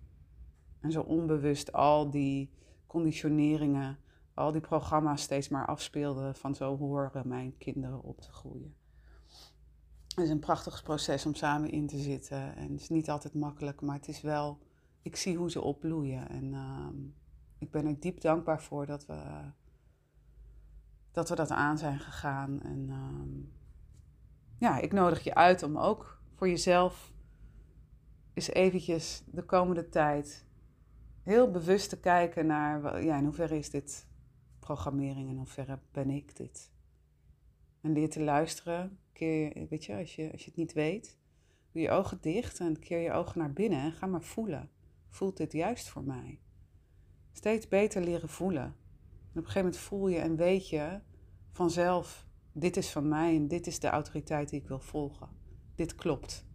En 0.80 0.92
zo 0.92 1.00
onbewust 1.00 1.72
al 1.72 2.10
die 2.10 2.50
conditioneringen, 2.86 3.98
al 4.36 4.52
die 4.52 4.60
programma's 4.60 5.22
steeds 5.22 5.48
maar 5.48 5.66
afspeelde 5.66 6.34
van 6.34 6.54
zo 6.54 6.76
horen 6.76 7.28
mijn 7.28 7.56
kinderen 7.58 8.02
op 8.02 8.20
te 8.20 8.32
groeien. 8.32 8.74
Het 10.08 10.24
is 10.24 10.30
een 10.30 10.38
prachtig 10.38 10.82
proces 10.82 11.26
om 11.26 11.34
samen 11.34 11.70
in 11.70 11.86
te 11.86 11.98
zitten. 11.98 12.56
En 12.56 12.72
het 12.72 12.80
is 12.80 12.88
niet 12.88 13.10
altijd 13.10 13.34
makkelijk, 13.34 13.80
maar 13.80 13.96
het 13.96 14.08
is 14.08 14.20
wel, 14.20 14.58
ik 15.02 15.16
zie 15.16 15.36
hoe 15.36 15.50
ze 15.50 15.60
opbloeien. 15.60 16.28
En 16.28 16.44
uh, 16.44 16.88
ik 17.58 17.70
ben 17.70 17.86
er 17.86 18.00
diep 18.00 18.20
dankbaar 18.20 18.62
voor 18.62 18.86
dat 18.86 19.06
we 19.06 19.50
dat, 21.10 21.28
we 21.28 21.34
dat 21.34 21.50
aan 21.50 21.78
zijn 21.78 21.98
gegaan. 21.98 22.62
En 22.62 22.86
uh, 22.88 23.44
ja, 24.58 24.78
ik 24.78 24.92
nodig 24.92 25.24
je 25.24 25.34
uit 25.34 25.62
om 25.62 25.78
ook 25.78 26.20
voor 26.34 26.48
jezelf 26.48 27.12
eens 28.32 28.48
eventjes 28.48 29.24
de 29.26 29.42
komende 29.44 29.88
tijd 29.88 30.46
heel 31.22 31.50
bewust 31.50 31.88
te 31.88 32.00
kijken 32.00 32.46
naar, 32.46 33.04
ja, 33.04 33.16
in 33.16 33.24
hoeverre 33.24 33.58
is 33.58 33.70
dit 33.70 34.05
programmering 34.66 35.28
en 35.28 35.36
hoeverre 35.36 35.78
ben 35.92 36.10
ik 36.10 36.36
dit. 36.36 36.70
En 37.80 37.92
leer 37.92 38.10
te 38.10 38.22
luisteren, 38.22 38.98
keer, 39.12 39.66
weet 39.68 39.84
je, 39.84 39.96
als 39.96 40.14
je, 40.14 40.32
als 40.32 40.40
je 40.40 40.46
het 40.46 40.58
niet 40.58 40.72
weet, 40.72 41.18
doe 41.72 41.82
je 41.82 41.90
ogen 41.90 42.18
dicht 42.20 42.60
en 42.60 42.78
keer 42.78 42.98
je 42.98 43.12
ogen 43.12 43.38
naar 43.38 43.52
binnen 43.52 43.80
en 43.80 43.92
ga 43.92 44.06
maar 44.06 44.22
voelen. 44.22 44.70
Voelt 45.08 45.36
dit 45.36 45.52
juist 45.52 45.88
voor 45.88 46.04
mij? 46.04 46.40
Steeds 47.32 47.68
beter 47.68 48.02
leren 48.02 48.28
voelen. 48.28 48.62
En 48.62 48.72
op 49.30 49.36
een 49.36 49.42
gegeven 49.42 49.62
moment 49.62 49.80
voel 49.80 50.08
je 50.08 50.18
en 50.18 50.36
weet 50.36 50.68
je 50.68 51.00
vanzelf 51.52 52.26
dit 52.52 52.76
is 52.76 52.90
van 52.90 53.08
mij 53.08 53.36
en 53.36 53.48
dit 53.48 53.66
is 53.66 53.80
de 53.80 53.88
autoriteit 53.88 54.48
die 54.48 54.60
ik 54.60 54.68
wil 54.68 54.80
volgen. 54.80 55.28
Dit 55.74 55.94
klopt. 55.94 56.46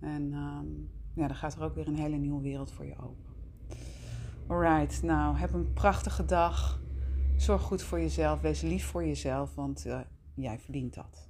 En 0.00 0.32
um, 0.32 0.90
ja, 1.14 1.26
dan 1.26 1.36
gaat 1.36 1.54
er 1.54 1.62
ook 1.62 1.74
weer 1.74 1.88
een 1.88 1.98
hele 1.98 2.16
nieuwe 2.16 2.42
wereld 2.42 2.70
voor 2.70 2.86
je 2.86 2.98
open. 2.98 3.30
Alright, 4.46 5.02
nou, 5.02 5.36
heb 5.36 5.52
een 5.52 5.72
prachtige 5.72 6.24
dag. 6.24 6.81
Zorg 7.42 7.62
goed 7.62 7.82
voor 7.82 8.00
jezelf. 8.00 8.40
Wees 8.40 8.60
lief 8.60 8.86
voor 8.86 9.04
jezelf, 9.04 9.54
want 9.54 9.86
uh, 9.86 10.00
jij 10.34 10.58
verdient 10.58 10.94
dat. 10.94 11.28